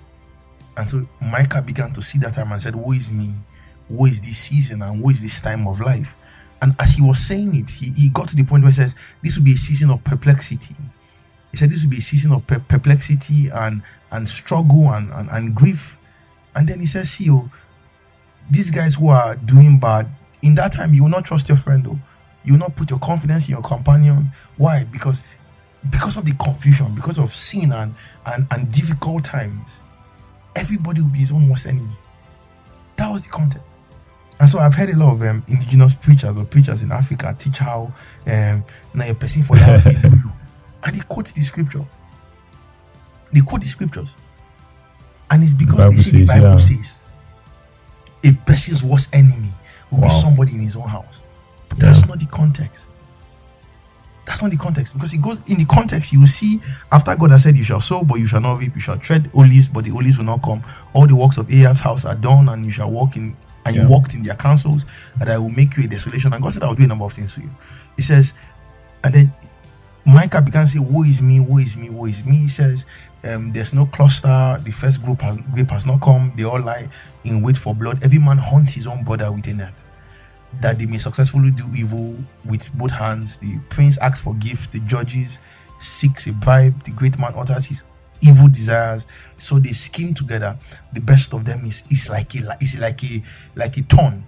And 0.76 0.88
so 0.88 1.06
Micah 1.20 1.62
began 1.62 1.92
to 1.92 2.02
see 2.02 2.18
that 2.18 2.34
time 2.34 2.52
and 2.52 2.60
said, 2.60 2.74
Woe 2.74 2.92
is 2.92 3.10
me, 3.10 3.32
woe 3.88 4.06
is 4.06 4.20
this 4.20 4.38
season, 4.38 4.82
and 4.82 5.02
woe 5.02 5.10
is 5.10 5.22
this 5.22 5.40
time 5.40 5.66
of 5.68 5.80
life. 5.80 6.16
And 6.62 6.74
as 6.78 6.92
he 6.92 7.02
was 7.02 7.18
saying 7.18 7.54
it, 7.54 7.70
he, 7.70 7.90
he 7.90 8.08
got 8.08 8.28
to 8.28 8.36
the 8.36 8.44
point 8.44 8.62
where 8.62 8.70
he 8.70 8.76
says, 8.76 8.94
This 9.22 9.36
will 9.36 9.44
be 9.44 9.52
a 9.52 9.58
season 9.58 9.90
of 9.90 10.02
perplexity. 10.02 10.74
He 11.56 11.60
said, 11.60 11.70
This 11.70 11.84
will 11.84 11.90
be 11.90 11.96
a 11.96 12.02
season 12.02 12.32
of 12.32 12.46
perplexity 12.46 13.48
and, 13.48 13.82
and 14.10 14.28
struggle 14.28 14.90
and, 14.90 15.10
and, 15.14 15.30
and 15.30 15.54
grief. 15.54 15.98
And 16.54 16.68
then 16.68 16.80
he 16.80 16.84
says, 16.84 17.10
See, 17.10 17.30
oh, 17.30 17.50
these 18.50 18.70
guys 18.70 18.96
who 18.96 19.08
are 19.08 19.36
doing 19.36 19.78
bad, 19.78 20.06
in 20.42 20.54
that 20.56 20.74
time, 20.74 20.92
you 20.92 21.02
will 21.02 21.10
not 21.10 21.24
trust 21.24 21.48
your 21.48 21.56
friend, 21.56 21.82
though. 21.82 21.98
You 22.44 22.52
will 22.52 22.60
not 22.60 22.76
put 22.76 22.90
your 22.90 22.98
confidence 22.98 23.48
in 23.48 23.52
your 23.52 23.62
companion. 23.62 24.30
Why? 24.58 24.84
Because 24.84 25.22
because 25.88 26.18
of 26.18 26.26
the 26.26 26.34
confusion, 26.34 26.94
because 26.94 27.18
of 27.18 27.34
sin 27.34 27.72
and, 27.72 27.94
and, 28.26 28.46
and 28.50 28.70
difficult 28.70 29.24
times, 29.24 29.82
everybody 30.56 31.00
will 31.00 31.08
be 31.08 31.20
his 31.20 31.32
own 31.32 31.48
worst 31.48 31.66
enemy. 31.66 31.96
That 32.98 33.10
was 33.10 33.24
the 33.24 33.32
context. 33.32 33.64
And 34.40 34.50
so 34.50 34.58
I've 34.58 34.74
heard 34.74 34.90
a 34.90 34.96
lot 34.96 35.14
of 35.14 35.22
um, 35.22 35.42
indigenous 35.48 35.94
preachers 35.94 36.36
or 36.36 36.44
preachers 36.44 36.82
in 36.82 36.92
Africa 36.92 37.34
teach 37.38 37.58
how 37.58 37.94
um, 38.26 38.62
now 38.92 39.08
a 39.08 39.14
person 39.14 39.42
for 39.42 39.56
life 39.56 39.84
they 39.84 39.94
do 39.94 40.10
you. 40.10 40.32
And 40.86 40.94
they 40.94 41.00
quote 41.00 41.26
the 41.26 41.42
scripture. 41.42 41.84
They 43.32 43.40
quote 43.40 43.60
the 43.60 43.66
scriptures. 43.66 44.14
And 45.30 45.42
it's 45.42 45.52
because 45.52 45.78
Bible 45.78 45.90
they 45.90 45.96
say 45.98 46.18
the 46.18 46.26
Bible 46.26 46.48
yeah. 46.50 46.56
says 46.56 47.04
a 48.24 48.32
person's 48.46 48.84
worst 48.84 49.14
enemy 49.14 49.50
will 49.90 50.00
be 50.00 50.08
somebody 50.08 50.54
in 50.54 50.60
his 50.60 50.76
own 50.76 50.88
house. 50.88 51.22
But 51.68 51.78
that's 51.78 52.06
not 52.06 52.20
the 52.20 52.26
context. 52.26 52.88
That's 54.24 54.42
not 54.42 54.50
the 54.50 54.56
context 54.56 54.94
because 54.94 55.14
it 55.14 55.22
goes 55.22 55.48
in 55.50 55.58
the 55.58 55.64
context. 55.66 56.12
You 56.12 56.20
will 56.20 56.26
see 56.26 56.60
after 56.90 57.14
God 57.16 57.30
has 57.30 57.44
said, 57.44 57.56
You 57.56 57.64
shall 57.64 57.80
sow, 57.80 58.02
but 58.02 58.16
you 58.16 58.26
shall 58.26 58.40
not 58.40 58.58
reap. 58.58 58.74
You 58.74 58.80
shall 58.80 58.98
tread 58.98 59.30
olives, 59.34 59.68
but 59.68 59.84
the 59.84 59.92
olives 59.92 60.18
will 60.18 60.24
not 60.24 60.42
come. 60.42 60.62
All 60.94 61.06
the 61.06 61.14
works 61.14 61.38
of 61.38 61.50
Ahab's 61.52 61.80
house 61.80 62.04
are 62.04 62.16
done, 62.16 62.48
and 62.48 62.64
you 62.64 62.70
shall 62.70 62.90
walk 62.90 63.16
in, 63.16 63.36
and 63.64 63.76
Yeah. 63.76 63.82
you 63.82 63.88
walked 63.88 64.14
in 64.14 64.22
their 64.22 64.34
counsels, 64.34 64.84
and 65.20 65.30
I 65.30 65.38
will 65.38 65.50
make 65.50 65.76
you 65.76 65.84
a 65.84 65.86
desolation. 65.86 66.32
And 66.32 66.42
God 66.42 66.52
said, 66.52 66.64
I 66.64 66.68
will 66.68 66.74
do 66.74 66.84
a 66.84 66.88
number 66.88 67.04
of 67.04 67.12
things 67.12 67.34
to 67.34 67.40
you. 67.40 67.50
He 67.96 68.02
says, 68.02 68.34
and 69.04 69.14
then 69.14 69.32
Micah 70.06 70.40
began 70.40 70.66
to 70.66 70.72
say, 70.72 70.78
Woe 70.78 71.02
is 71.02 71.20
me, 71.20 71.40
woe 71.40 71.58
is 71.58 71.76
me, 71.76 71.90
woe 71.90 72.06
is 72.06 72.24
me. 72.24 72.36
He 72.36 72.48
says, 72.48 72.86
um, 73.24 73.52
There's 73.52 73.74
no 73.74 73.86
cluster, 73.86 74.60
the 74.62 74.70
first 74.70 75.02
group 75.02 75.20
has 75.22 75.36
grape 75.52 75.70
has 75.70 75.84
not 75.84 76.00
come, 76.00 76.32
they 76.36 76.44
all 76.44 76.60
lie 76.60 76.88
in 77.24 77.42
wait 77.42 77.56
for 77.56 77.74
blood. 77.74 78.04
Every 78.04 78.18
man 78.18 78.38
hunts 78.38 78.74
his 78.74 78.86
own 78.86 79.02
brother 79.04 79.32
with 79.32 79.46
a 79.48 79.54
net 79.54 79.82
that 80.60 80.78
they 80.78 80.86
may 80.86 80.98
successfully 80.98 81.50
do 81.50 81.64
evil 81.76 82.16
with 82.44 82.72
both 82.78 82.90
hands. 82.90 83.38
The 83.38 83.58
prince 83.68 83.98
asks 83.98 84.20
for 84.20 84.34
gift, 84.34 84.72
the 84.72 84.80
judges 84.80 85.40
seeks 85.78 86.26
a 86.26 86.32
bribe, 86.32 86.82
the 86.84 86.92
great 86.92 87.18
man 87.18 87.32
utters 87.36 87.66
his 87.66 87.84
evil 88.20 88.48
desires. 88.48 89.06
So 89.38 89.58
they 89.58 89.72
scheme 89.72 90.14
together. 90.14 90.56
The 90.92 91.00
best 91.00 91.34
of 91.34 91.44
them 91.44 91.64
is 91.64 91.82
is 91.90 92.08
like 92.08 92.34
a 92.34 92.56
is 92.60 92.78
like 92.78 93.02
a 93.04 93.22
like 93.54 93.76
a 93.76 93.82
thorn, 93.82 94.24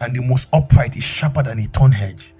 and 0.00 0.14
the 0.14 0.22
most 0.22 0.48
upright 0.52 0.96
is 0.96 1.04
sharper 1.04 1.42
than 1.42 1.58
a 1.58 1.64
thorn 1.64 1.92
hedge. 1.92 2.34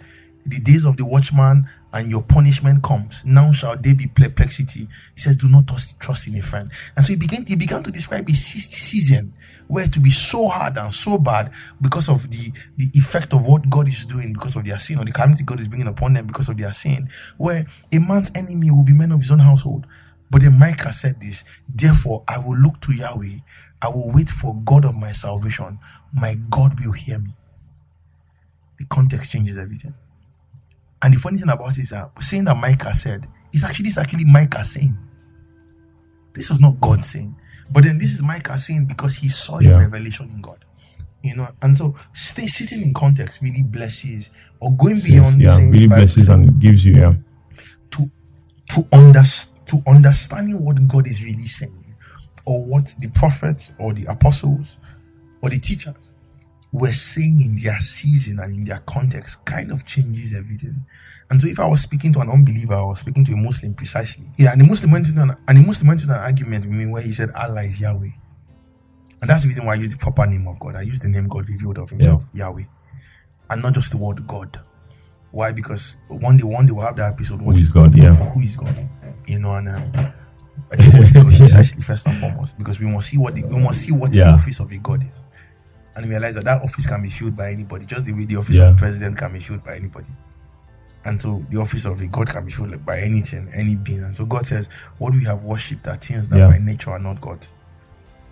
The 0.45 0.59
days 0.59 0.85
of 0.85 0.97
the 0.97 1.05
watchman 1.05 1.69
and 1.93 2.11
your 2.11 2.23
punishment 2.23 2.83
comes. 2.83 3.25
Now 3.25 3.53
shall 3.53 3.77
there 3.77 3.95
be 3.95 4.07
perplexity. 4.07 4.89
He 5.15 5.21
says, 5.21 5.37
Do 5.37 5.49
not 5.49 5.67
trust, 5.67 6.29
in 6.29 6.37
a 6.37 6.43
friend. 6.43 6.71
And 6.97 7.05
so 7.05 7.13
he 7.13 7.17
began, 7.17 7.45
he 7.47 7.57
began 7.57 7.83
to 7.83 7.91
describe 7.91 8.29
a 8.29 8.35
season 8.35 9.35
where 9.67 9.87
to 9.87 10.01
be 10.01 10.11
so 10.11 10.49
hard 10.49 10.77
and 10.77 10.93
so 10.93 11.19
bad 11.19 11.53
because 11.81 12.09
of 12.09 12.31
the, 12.31 12.53
the 12.77 12.91
effect 12.95 13.33
of 13.33 13.47
what 13.47 13.69
God 13.71 13.89
is 13.89 14.05
doing 14.05 14.33
because 14.33 14.57
of 14.57 14.65
their 14.65 14.79
sin 14.79 14.99
or 14.99 15.05
the 15.05 15.13
calamity 15.13 15.45
God 15.45 15.61
is 15.61 15.69
bringing 15.69 15.87
upon 15.87 16.15
them 16.15 16.27
because 16.27 16.49
of 16.49 16.57
their 16.57 16.73
sin, 16.73 17.09
where 17.37 17.65
a 17.93 17.99
man's 17.99 18.31
enemy 18.35 18.71
will 18.71 18.85
be 18.85 18.93
men 18.93 19.13
of 19.13 19.21
his 19.21 19.31
own 19.31 19.39
household. 19.39 19.87
But 20.31 20.43
then 20.43 20.59
Micah 20.59 20.93
said 20.93 21.21
this, 21.21 21.45
therefore 21.69 22.25
I 22.29 22.39
will 22.39 22.57
look 22.57 22.81
to 22.83 22.95
Yahweh, 22.95 23.39
I 23.83 23.89
will 23.89 24.13
wait 24.13 24.29
for 24.29 24.55
God 24.65 24.85
of 24.85 24.97
my 24.97 25.13
salvation. 25.13 25.79
My 26.13 26.35
God 26.51 26.79
will 26.85 26.93
hear 26.93 27.19
me. 27.19 27.31
The 28.79 28.85
context 28.87 29.33
changes 29.33 29.57
everything. 29.57 29.95
And 31.03 31.15
the 31.15 31.19
funny 31.19 31.39
thing 31.39 31.49
about 31.49 31.71
it 31.71 31.79
is 31.79 31.91
that 31.91 32.11
saying 32.23 32.45
that 32.45 32.57
Micah 32.57 32.95
said 32.95 33.27
is 33.53 33.65
actually 33.65 33.85
this 33.85 33.99
actually 33.99 34.25
Micah 34.25 34.65
saying. 34.65 34.97
This 36.35 36.51
was 36.51 36.61
not 36.61 36.81
God 36.81 37.05
saying. 37.05 37.35
But 37.73 37.85
then 37.85 37.99
this 37.99 38.13
is 38.13 38.23
Micah 38.23 38.59
saying 38.59 38.87
because 38.87 39.17
he 39.17 39.29
saw 39.29 39.59
a 39.59 39.79
revelation 39.79 40.29
in 40.31 40.41
God. 40.41 40.65
You 41.23 41.37
know, 41.37 41.49
and 41.63 41.77
so 41.77 41.95
stay 42.15 42.47
sitting 42.47 42.83
in 42.83 42.95
context 42.95 43.43
really 43.43 43.63
blesses 43.63 44.31
or 44.59 44.73
going 44.73 45.01
beyond 45.05 45.41
yeah, 45.41 45.51
saying 45.51 45.71
really 45.71 45.87
blesses 45.87 46.27
says 46.27 46.29
and 46.31 46.59
gives 46.59 46.85
you 46.85 46.97
yeah. 46.97 47.13
to 47.91 48.11
to 48.71 48.89
understand 48.93 49.51
to 49.71 49.81
understanding 49.87 50.65
what 50.65 50.89
God 50.89 51.07
is 51.07 51.23
really 51.23 51.47
saying, 51.47 51.95
or 52.45 52.65
what 52.65 52.93
the 53.01 53.09
prophets 53.11 53.71
or 53.79 53.93
the 53.93 54.05
apostles 54.07 54.79
or 55.43 55.51
the 55.51 55.59
teachers 55.59 56.10
were 56.73 56.93
saying 56.93 57.41
in 57.45 57.57
their 57.63 57.79
season 57.81 58.39
and 58.41 58.55
in 58.55 58.65
their 58.65 58.79
context 58.81 59.45
kind 59.45 59.73
of 59.73 59.85
changes 59.85 60.37
everything. 60.37 60.85
And 61.31 61.41
so 61.41 61.49
if 61.49 61.61
I 61.61 61.67
was 61.67 61.81
speaking 61.81 62.13
to 62.15 62.21
an 62.21 62.31
unbeliever 62.31 62.75
or 62.75 62.97
speaking 62.97 63.25
to 63.27 63.33
a 63.33 63.37
Muslim 63.37 63.75
precisely, 63.75 64.27
yeah, 64.37 64.53
and 64.53 64.61
the 64.61 64.67
Muslim 64.67 64.93
went 64.93 65.09
into 65.09 65.23
an 65.23 65.35
and 65.49 65.59
the 65.59 65.63
Muslim 65.67 65.89
went 65.89 66.03
into 66.03 66.13
an 66.13 66.21
argument 66.21 66.67
with 66.67 66.75
me 66.75 66.87
where 66.87 67.03
he 67.03 67.13
said 67.13 67.31
Allah 67.37 67.63
is 67.63 67.81
Yahweh. 67.81 68.11
And 69.21 69.29
that's 69.29 69.43
the 69.43 69.49
reason 69.49 69.67
why 69.67 69.73
I 69.73 69.77
use 69.77 69.93
the 69.93 69.99
proper 69.99 70.27
name 70.27 70.49
of 70.49 70.59
God. 70.59 70.77
I 70.77 70.83
use 70.83 71.01
the 71.01 71.09
name 71.09 71.29
God 71.29 71.49
revealed 71.49 71.79
of 71.79 71.91
himself, 71.91 72.25
Yahweh. 72.33 72.65
And 73.51 73.63
not 73.63 73.75
just 73.75 73.93
the 73.93 73.99
word 73.99 74.27
God. 74.27 74.61
Why? 75.31 75.53
Because 75.53 75.99
one 76.09 76.37
day, 76.37 76.45
one 76.45 76.67
day 76.67 76.73
we'll 76.73 76.87
have 76.87 76.97
that 76.97 77.13
episode. 77.13 77.41
What 77.43 77.57
Who 77.57 77.63
is 77.63 77.69
is 77.69 77.73
God? 77.73 77.97
Yeah. 77.97 78.15
Who 78.15 78.41
is 78.41 78.57
God? 78.57 78.89
You 79.27 79.39
know, 79.39 79.55
and 79.55 79.69
um, 79.69 79.93
I 80.73 80.77
think 80.77 80.95
what 80.95 81.03
is 81.03 81.13
God 81.13 81.27
precisely 81.37 81.83
first 81.83 82.07
and 82.07 82.19
foremost, 82.19 82.59
because 82.59 82.81
we 82.81 82.87
must 82.87 83.11
see 83.11 83.19
what 83.19 83.35
the, 83.35 83.45
we 83.47 83.63
must 83.63 83.83
see 83.83 83.93
what 83.93 84.13
the 84.13 84.27
office 84.27 84.59
of 84.61 84.73
a 84.73 84.79
God 84.79 85.03
is, 85.03 85.27
and 85.97 86.07
realize 86.09 86.35
that 86.37 86.45
that 86.45 86.63
office 86.63 86.87
can 86.87 87.03
be 87.03 87.11
filled 87.11 87.37
by 87.37 87.51
anybody, 87.51 87.85
just 87.87 88.07
the 88.07 88.13
way 88.13 88.25
the 88.25 88.37
office 88.37 88.57
Yeah. 88.57 88.71
of 88.71 88.77
president 88.77 89.19
can 89.19 89.33
be 89.33 89.41
filled 89.41 89.65
by 89.65 89.77
anybody. 89.77 90.11
And 91.05 91.21
so 91.21 91.45
the 91.51 91.59
office 91.59 91.87
of 91.87 92.01
a 92.01 92.07
God 92.07 92.29
can 92.29 92.45
be 92.45 92.53
filled 92.53 92.85
by 92.85 92.99
anything, 93.01 93.49
any 93.55 93.75
being. 93.75 94.03
And 94.05 94.15
so 94.15 94.25
God 94.27 94.45
says, 94.47 94.69
What 94.99 95.15
we 95.15 95.25
have 95.25 95.43
worshipped 95.43 95.87
are 95.89 95.97
things 95.97 96.29
that 96.29 96.39
Yeah. 96.39 96.47
by 96.47 96.59
nature 96.59 96.91
are 96.91 96.99
not 96.99 97.21
God. 97.21 97.47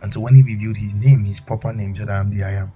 And 0.03 0.13
so 0.15 0.21
when 0.21 0.35
he 0.35 0.43
revealed 0.43 0.77
his 0.77 0.95
name, 0.95 1.25
his 1.25 1.41
proper 1.41 1.73
name, 1.73 1.95
he 1.95 1.99
said, 2.01 2.11
I 2.11 2.21
am 2.21 2.31
the 2.31 2.45
I 2.45 2.51
am. 2.53 2.73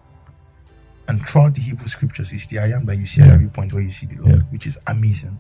And 1.09 1.21
throughout 1.21 1.55
the 1.55 1.61
Hebrew 1.61 1.89
scriptures, 1.89 2.33
it's 2.33 2.47
the 2.47 2.59
I 2.61 2.69
am 2.69 2.87
that 2.87 2.97
you 2.97 3.07
see 3.07 3.23
at 3.23 3.29
every 3.31 3.49
point 3.49 3.73
where 3.75 3.83
you 3.83 3.91
see 3.91 4.07
the 4.07 4.17
Lord, 4.23 4.37
Yeah. 4.37 4.43
which 4.51 4.67
is 4.67 4.79
amazing. 4.87 5.37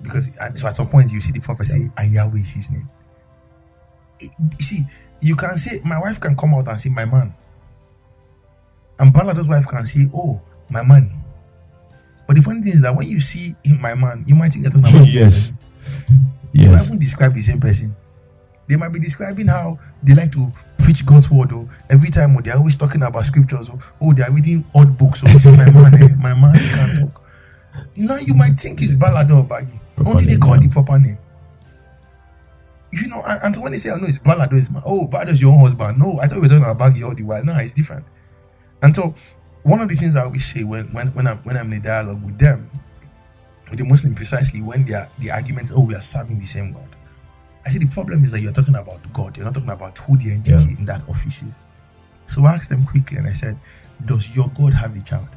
Because 0.00 0.30
and 0.38 0.56
so 0.56 0.68
at 0.68 0.76
some 0.76 0.88
point 0.88 1.10
you 1.12 1.20
see 1.20 1.32
the 1.32 1.40
prophet 1.40 1.66
say, 1.66 1.88
and 1.98 2.12
Yahweh 2.12 2.38
is 2.38 2.52
his 2.54 2.70
name. 2.70 2.88
It- 4.20 4.34
you 4.58 4.64
see, 4.64 4.84
you 5.20 5.36
can 5.36 5.56
say, 5.56 5.80
My 5.84 5.98
wife 5.98 6.20
can 6.20 6.36
come 6.36 6.54
out 6.54 6.68
and 6.68 6.78
say, 6.78 6.90
My 6.90 7.04
man. 7.06 7.34
And 9.00 9.12
Balada's 9.12 9.48
wife 9.48 9.66
can 9.66 9.84
say, 9.84 10.06
Oh, 10.14 10.40
my 10.68 10.84
man. 10.84 11.10
But 12.26 12.36
the 12.36 12.42
funny 12.42 12.62
thing 12.62 12.74
is 12.74 12.82
that 12.82 12.94
when 12.94 13.08
you 13.08 13.18
see 13.18 13.54
him, 13.64 13.80
my 13.80 13.94
man, 13.94 14.22
you 14.26 14.34
might 14.36 14.52
think 14.52 14.64
they're 14.64 14.80
talking 14.80 14.94
about 14.96 15.08
yes. 15.08 15.50
person. 15.50 15.58
They 16.54 16.66
might 16.68 16.72
Yes. 16.72 16.86
even 16.86 16.98
describe 16.98 17.34
the 17.34 17.40
same 17.40 17.60
person. 17.60 17.96
they 18.70 18.76
might 18.76 18.92
be 18.92 19.00
describing 19.00 19.48
how 19.48 19.76
they 20.04 20.14
like 20.14 20.30
to 20.30 20.52
preach 20.78 21.04
God's 21.04 21.28
word. 21.28 21.50
Oh, 21.52 21.68
every 21.90 22.08
time 22.08 22.36
oh, 22.36 22.40
they're 22.40 22.56
always 22.56 22.76
talking 22.76 23.02
about 23.02 23.24
scriptures. 23.24 23.68
Oh, 23.68 23.80
oh 24.00 24.12
they 24.12 24.22
are 24.22 24.32
reading 24.32 24.64
odd 24.76 24.96
books. 24.96 25.22
Oh, 25.26 25.38
say, 25.38 25.50
my 25.50 25.68
man, 25.70 25.92
eh, 25.94 26.14
my 26.22 26.34
man 26.34 26.54
can't 26.54 27.00
talk. 27.00 27.20
Now 27.96 28.16
you 28.24 28.34
might 28.34 28.54
think 28.60 28.80
it's 28.80 28.94
Balado 28.94 29.42
or 29.42 29.44
Baggy 29.44 29.80
until 29.98 30.18
they 30.18 30.36
call 30.36 30.54
yeah. 30.54 30.60
the 30.62 30.68
proper 30.68 30.98
name. 31.00 31.18
You 32.92 33.08
know, 33.08 33.22
and, 33.26 33.40
and 33.44 33.54
so 33.54 33.60
when 33.62 33.72
they 33.72 33.78
say, 33.78 33.90
"I 33.90 33.96
know 33.96 34.06
it's 34.06 34.18
Balado 34.18 34.54
is 34.54 34.70
my 34.70 34.80
oh, 34.86 35.08
Balado 35.08 35.30
is 35.30 35.40
your 35.42 35.52
own 35.52 35.60
husband," 35.60 35.98
no, 35.98 36.18
I 36.20 36.26
thought 36.26 36.36
we 36.36 36.42
were 36.42 36.48
talking 36.48 36.64
about 36.64 36.78
Baggy 36.78 37.02
all 37.02 37.14
the 37.14 37.24
while. 37.24 37.44
No, 37.44 37.54
it's 37.56 37.72
different. 37.72 38.04
And 38.82 38.94
so, 38.94 39.14
one 39.62 39.80
of 39.80 39.88
the 39.88 39.94
things 39.94 40.16
I 40.16 40.22
always 40.24 40.44
say 40.44 40.64
when 40.64 40.86
when 40.92 41.08
when 41.08 41.26
I'm 41.26 41.38
when 41.38 41.56
I'm 41.56 41.72
in 41.72 41.78
a 41.80 41.82
dialogue 41.82 42.24
with 42.24 42.38
them, 42.38 42.70
with 43.68 43.78
the 43.78 43.84
Muslim 43.84 44.14
precisely 44.14 44.62
when 44.62 44.84
they 44.84 44.94
are 44.94 45.08
the 45.18 45.30
arguments, 45.30 45.72
oh, 45.74 45.84
we 45.84 45.94
are 45.94 46.00
serving 46.00 46.38
the 46.38 46.46
same 46.46 46.72
God. 46.72 46.88
I 47.66 47.70
say 47.70 47.78
the 47.78 47.86
problem 47.88 48.24
is 48.24 48.32
that 48.32 48.40
you're 48.40 48.52
talking 48.52 48.74
about 48.76 49.00
God, 49.12 49.36
you're 49.36 49.44
not 49.44 49.54
talking 49.54 49.68
about 49.70 49.98
who 49.98 50.16
the 50.16 50.32
entity 50.32 50.64
Yeah. 50.72 50.78
in 50.78 50.84
that 50.86 51.02
office 51.10 51.42
is. 51.42 51.52
So 52.26 52.44
I 52.44 52.54
asked 52.54 52.70
them 52.70 52.86
quickly 52.86 53.18
and 53.18 53.26
I 53.26 53.32
said, 53.32 53.60
Does 54.06 54.34
your 54.34 54.48
God 54.56 54.72
have 54.72 54.96
a 54.96 55.02
child? 55.02 55.28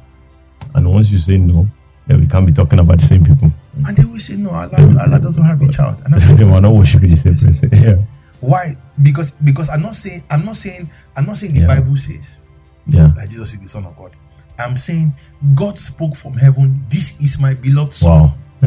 And 0.74 0.90
once 0.90 1.10
you 1.10 1.18
say 1.18 1.36
no, 1.36 1.68
then 2.06 2.20
we 2.20 2.26
can't 2.26 2.46
be 2.46 2.52
talking 2.52 2.78
about 2.78 2.98
the 3.00 3.04
same 3.04 3.24
people. 3.24 3.52
And 3.86 3.94
they 3.96 4.04
always 4.04 4.24
say, 4.26 4.36
No, 4.36 4.50
Allah, 4.50 4.70
Allah 5.04 5.20
doesn't 5.20 5.44
have 5.44 5.60
a 5.60 5.68
child. 5.68 6.00
And 6.06 6.14
I 6.14 6.18
said, 6.18 6.38
they 6.38 6.44
were 6.44 6.60
not 6.62 6.74
worshiping 6.74 7.10
the 7.10 7.16
same 7.16 7.34
person. 7.34 7.68
Yeah. 7.72 7.96
Why? 8.40 8.74
Because 9.02 9.30
because 9.32 9.68
I'm 9.70 9.82
not 9.82 9.94
saying 9.94 10.22
I'm 10.30 10.44
not 10.44 10.56
saying 10.56 10.88
I'm 11.16 11.26
not 11.26 11.36
saying 11.38 11.52
the 11.54 11.60
Yeah. 11.60 11.66
Bible 11.66 11.96
says 11.96 12.43
Yeah. 12.86 13.12
that 13.16 13.28
Jesus 13.30 13.54
is 13.54 13.60
the 13.60 13.68
Son 13.68 13.86
of 13.86 13.96
God. 13.96 14.14
I'm 14.58 14.76
saying 14.76 15.12
God 15.54 15.78
spoke 15.78 16.14
from 16.14 16.34
heaven, 16.34 16.84
This 16.88 17.20
is 17.20 17.38
my 17.40 17.54
beloved 17.54 17.92
son. 17.92 18.10
Wow. 18.22 18.34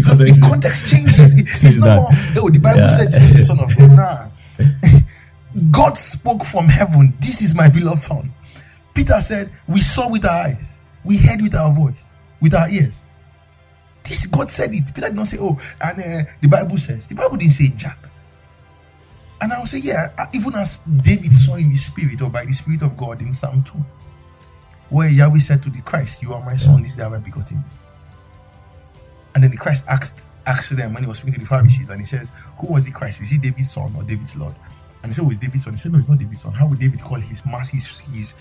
So 0.00 0.14
the 0.14 0.38
context 0.48 0.88
changes. 0.88 1.38
It- 1.38 1.48
It's 1.64 1.76
no 1.76 1.96
more. 1.96 2.08
Oh, 2.36 2.50
the 2.50 2.60
Bible 2.60 2.80
Yeah. 2.80 2.88
said 2.88 3.08
Jesus 3.12 3.30
is 3.30 3.36
the 3.36 3.42
son 3.42 3.60
of 3.60 3.76
God. 3.76 3.92
Nah. 3.92 4.28
God 5.70 5.96
spoke 5.98 6.44
from 6.44 6.66
heaven. 6.68 7.14
This 7.20 7.40
is 7.42 7.54
my 7.54 7.68
beloved 7.68 7.98
son. 7.98 8.32
Peter 8.94 9.20
said, 9.20 9.50
"We 9.68 9.80
saw 9.80 10.10
with 10.10 10.24
our 10.24 10.46
eyes, 10.48 10.78
we 11.04 11.16
heard 11.16 11.40
with 11.42 11.54
our 11.54 11.72
voice, 11.72 12.04
with 12.40 12.54
our 12.54 12.68
ears." 12.70 13.04
This 14.04 14.26
God 14.26 14.50
said 14.50 14.72
it. 14.72 14.94
Peter 14.94 15.08
did 15.08 15.16
not 15.16 15.26
say, 15.26 15.38
"Oh," 15.40 15.56
and 15.82 15.98
uh, 15.98 16.30
the 16.40 16.48
Bible 16.48 16.78
says. 16.78 17.08
The 17.08 17.14
Bible 17.14 17.36
didn't 17.36 17.52
say 17.52 17.68
Jack. 17.76 17.98
And 19.40 19.52
I 19.52 19.58
will 19.58 19.66
say, 19.66 19.80
yeah, 19.80 20.12
uh, 20.18 20.26
even 20.34 20.54
as 20.54 20.76
David 21.02 21.32
saw 21.34 21.56
in 21.56 21.68
the 21.68 21.76
spirit 21.76 22.22
or 22.22 22.30
by 22.30 22.44
the 22.44 22.52
spirit 22.52 22.82
of 22.82 22.96
God 22.96 23.20
in 23.20 23.32
Psalm 23.32 23.62
two, 23.62 23.78
where 24.88 25.10
Yahweh 25.10 25.38
said 25.40 25.62
to 25.64 25.70
the 25.70 25.82
Christ, 25.82 26.22
"You 26.22 26.32
are 26.32 26.42
my 26.44 26.56
son. 26.56 26.80
This 26.82 26.96
day 26.96 27.02
have 27.02 27.12
I 27.12 27.18
begotten." 27.18 27.58
you." 27.58 27.64
And 29.34 29.44
then 29.44 29.50
the 29.50 29.56
Christ 29.58 29.84
asked 29.88 30.30
asked 30.46 30.74
them 30.76 30.94
when 30.94 31.02
he 31.02 31.08
was 31.08 31.18
speaking 31.18 31.34
to 31.34 31.40
the 31.40 31.46
Pharisees, 31.46 31.90
and 31.90 32.00
he 32.00 32.06
says, 32.06 32.32
Who 32.60 32.72
was 32.72 32.86
the 32.86 32.92
Christ? 32.92 33.20
Is 33.20 33.30
he 33.30 33.36
David's 33.36 33.70
son 33.72 33.92
or 33.96 34.02
David's 34.02 34.34
Lord? 34.38 34.54
And 35.02 35.06
he 35.06 35.12
said, 35.12 35.24
Oh, 35.26 35.28
it's 35.28 35.38
David's 35.38 35.64
son. 35.64 35.74
He 35.74 35.76
said, 35.76 35.92
No, 35.92 35.98
it's 35.98 36.08
not 36.08 36.18
David's 36.18 36.40
son. 36.40 36.52
How 36.54 36.66
would 36.68 36.78
David 36.78 37.02
call 37.02 37.20
his 37.20 37.44
master 37.44 37.76
his, 37.76 37.98
his 38.14 38.34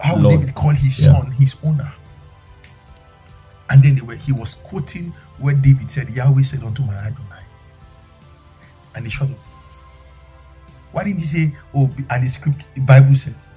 how 0.00 0.14
would 0.14 0.22
Lord. 0.22 0.40
David 0.40 0.54
call 0.54 0.70
his 0.70 1.04
Yeah. 1.04 1.14
son 1.14 1.32
his 1.32 1.56
owner? 1.64 1.92
And 3.70 3.82
then 3.82 3.96
they 3.96 4.02
were 4.02 4.14
he 4.14 4.30
was 4.32 4.54
quoting 4.54 5.12
where 5.38 5.54
David 5.54 5.90
said, 5.90 6.08
Yahweh 6.10 6.42
said 6.42 6.62
unto 6.62 6.84
my 6.84 6.94
Adonai. 6.94 7.42
And 8.94 9.04
he 9.06 9.10
shut 9.10 9.30
up. 9.30 9.36
Why 10.94 11.02
didn't 11.04 11.18
he 11.20 11.26
say, 11.26 11.52
Oh, 11.74 11.90
and 12.08 12.22
the 12.22 12.28
script 12.28 12.72
the 12.74 12.80
Bible 12.80 13.14
says? 13.16 13.48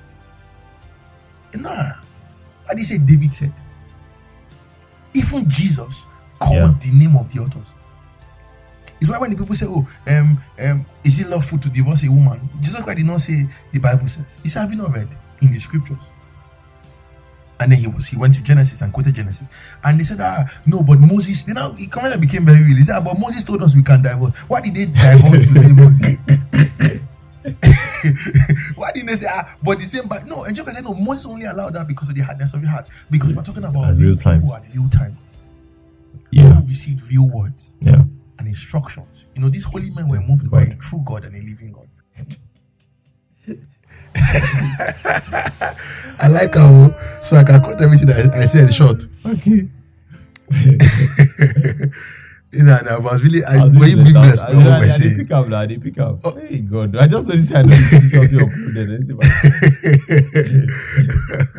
Nah. 1.55 1.69
Why 2.65 2.71
did 2.71 2.79
he 2.79 2.83
say 2.83 2.97
David 2.97 3.33
said? 3.33 3.53
Even 5.13 5.47
Jesus 5.49 6.05
called 6.39 6.55
Yeah. 6.57 6.73
the 6.81 6.91
name 6.97 7.15
of 7.15 7.31
the 7.33 7.39
authors. 7.41 7.73
It's 8.99 9.09
why 9.09 9.19
when 9.19 9.29
the 9.29 9.37
people 9.37 9.53
say, 9.55 9.67
"Oh, 9.69 9.87
um, 10.07 10.41
um, 10.59 10.85
is 11.03 11.19
it 11.19 11.27
lawful 11.29 11.59
to 11.59 11.69
divorce 11.69 12.03
a 12.03 12.11
woman?" 12.11 12.49
Jesus 12.59 12.81
Christ 12.81 12.97
did 12.97 13.05
not 13.05 13.21
say 13.21 13.47
the 13.71 13.79
Bible 13.79 14.07
says. 14.07 14.39
He 14.41 14.49
said, 14.49 14.61
"Have 14.61 14.71
you 14.71 14.77
not 14.77 14.95
read 14.95 15.07
in 15.41 15.51
the 15.51 15.59
scriptures?" 15.59 16.01
And 17.59 17.71
then 17.71 17.77
he 17.79 17.85
was 17.87 18.07
he 18.07 18.17
went 18.17 18.33
to 18.35 18.41
Genesis 18.41 18.81
and 18.81 18.91
quoted 18.91 19.13
Genesis, 19.13 19.47
and 19.83 19.99
they 19.99 20.03
said, 20.03 20.17
"Ah, 20.19 20.45
no, 20.65 20.81
but 20.81 20.99
Moses." 20.99 21.43
Then 21.43 21.55
now 21.55 21.69
the 21.69 21.85
comment 21.87 22.19
became 22.19 22.43
very 22.45 22.63
real. 22.63 22.75
He 22.77 22.83
said, 22.83 22.95
"Ah, 22.97 23.01
"But 23.01 23.19
Moses 23.19 23.43
told 23.43 23.61
us 23.61 23.75
we 23.75 23.83
can 23.83 24.01
divorce. 24.01 24.35
Why 24.47 24.61
did 24.61 24.73
they 24.73 24.85
divorce 25.13 25.47
to 25.47 25.59
say 25.59 25.73
Moses?" 25.73 26.17
Why 28.75 28.91
didn't 28.93 29.07
they 29.07 29.15
say 29.15 29.27
ah? 29.29 29.55
But 29.63 29.79
the 29.79 29.85
same, 29.85 30.07
but 30.07 30.25
no. 30.27 30.43
And 30.43 30.55
Jesus 30.55 30.73
said 30.75 30.83
no. 30.83 30.93
Moses 30.93 31.25
only 31.25 31.45
allowed 31.45 31.73
that 31.75 31.87
because 31.87 32.09
of 32.09 32.15
the 32.15 32.21
hardness 32.21 32.53
of 32.53 32.61
your 32.61 32.71
heart. 32.71 32.87
Because 33.09 33.33
we're 33.35 33.41
talking 33.43 33.63
about 33.63 33.95
real 33.95 34.15
time. 34.15 34.41
people 34.41 34.55
at 34.55 34.65
real 34.73 34.89
time 34.89 35.17
Yeah. 36.31 36.53
who 36.53 36.67
received 36.67 37.01
real 37.11 37.29
words 37.29 37.75
Yeah. 37.81 38.03
and 38.39 38.47
instructions. 38.47 39.25
You 39.35 39.41
know, 39.41 39.49
these 39.49 39.63
holy 39.65 39.89
men 39.91 40.07
were 40.09 40.21
moved 40.21 40.49
by 40.51 40.63
a 40.63 40.75
true 40.75 41.01
God 41.05 41.25
and 41.25 41.35
a 41.35 41.39
living 41.39 41.71
God. 41.71 41.87
I 46.19 46.27
like 46.29 46.55
how 46.55 46.95
so 47.21 47.35
I 47.37 47.43
can 47.43 47.61
quote 47.61 47.81
everything 47.81 48.07
that 48.07 48.31
I, 48.33 48.41
I 48.41 48.45
said 48.45 48.73
short. 48.73 49.03
Okay. 49.25 49.67
You 52.51 52.63
know, 52.63 52.77
and 52.77 52.87
I 52.87 52.97
was 52.97 53.23
really 53.23 53.43
I, 53.43 53.57
I'll 53.57 53.69
when 53.69 53.89
you 53.89 53.95
bring 53.97 54.13
me 54.13 54.29
respect 54.29 54.53
I- 54.53 54.57
what 54.57 54.67
I- 54.67 54.79
we're 54.79 54.85
I 54.85 54.89
saying. 54.89 55.17
dey 55.17 55.23
pick 55.23 55.31
up 55.31 55.51
I 55.51 55.65
dey 55.65 55.77
pick 55.77 55.97
up. 55.99 56.19
Oh. 56.23 56.35
Hey 56.39 56.59
God, 56.61 56.95
I 56.95 57.07
just 57.07 57.27
noticed 57.27 57.53
I 57.53 57.61
know 57.63 57.75
you 57.75 57.83
see 57.83 58.09
something 58.09 58.51
see 58.51 59.13
if 59.13 59.19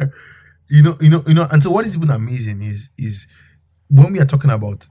I- 0.01 0.09
you 0.70 0.83
know, 0.83 0.96
you 1.01 1.11
know, 1.11 1.22
you 1.27 1.35
know, 1.35 1.46
and 1.53 1.62
so 1.62 1.70
what 1.70 1.85
is 1.87 1.94
even 1.96 2.11
amazing 2.11 2.62
is 2.62 2.90
is 2.98 3.27
when 3.88 4.12
we 4.12 4.20
are 4.20 4.24
talking 4.27 4.51
about 4.51 4.87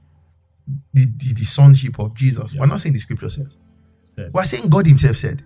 the 0.94 1.04
the, 1.04 1.34
the 1.34 1.44
sonship 1.44 1.98
of 1.98 2.14
Jesus, 2.14 2.54
we're 2.54 2.66
not 2.66 2.80
saying 2.80 2.92
the 2.92 2.98
scripture 3.00 3.28
says. 3.30 3.58
Said. 4.14 4.30
We're 4.32 4.44
saying 4.44 4.68
God 4.68 4.86
Himself 4.86 5.16
said. 5.16 5.44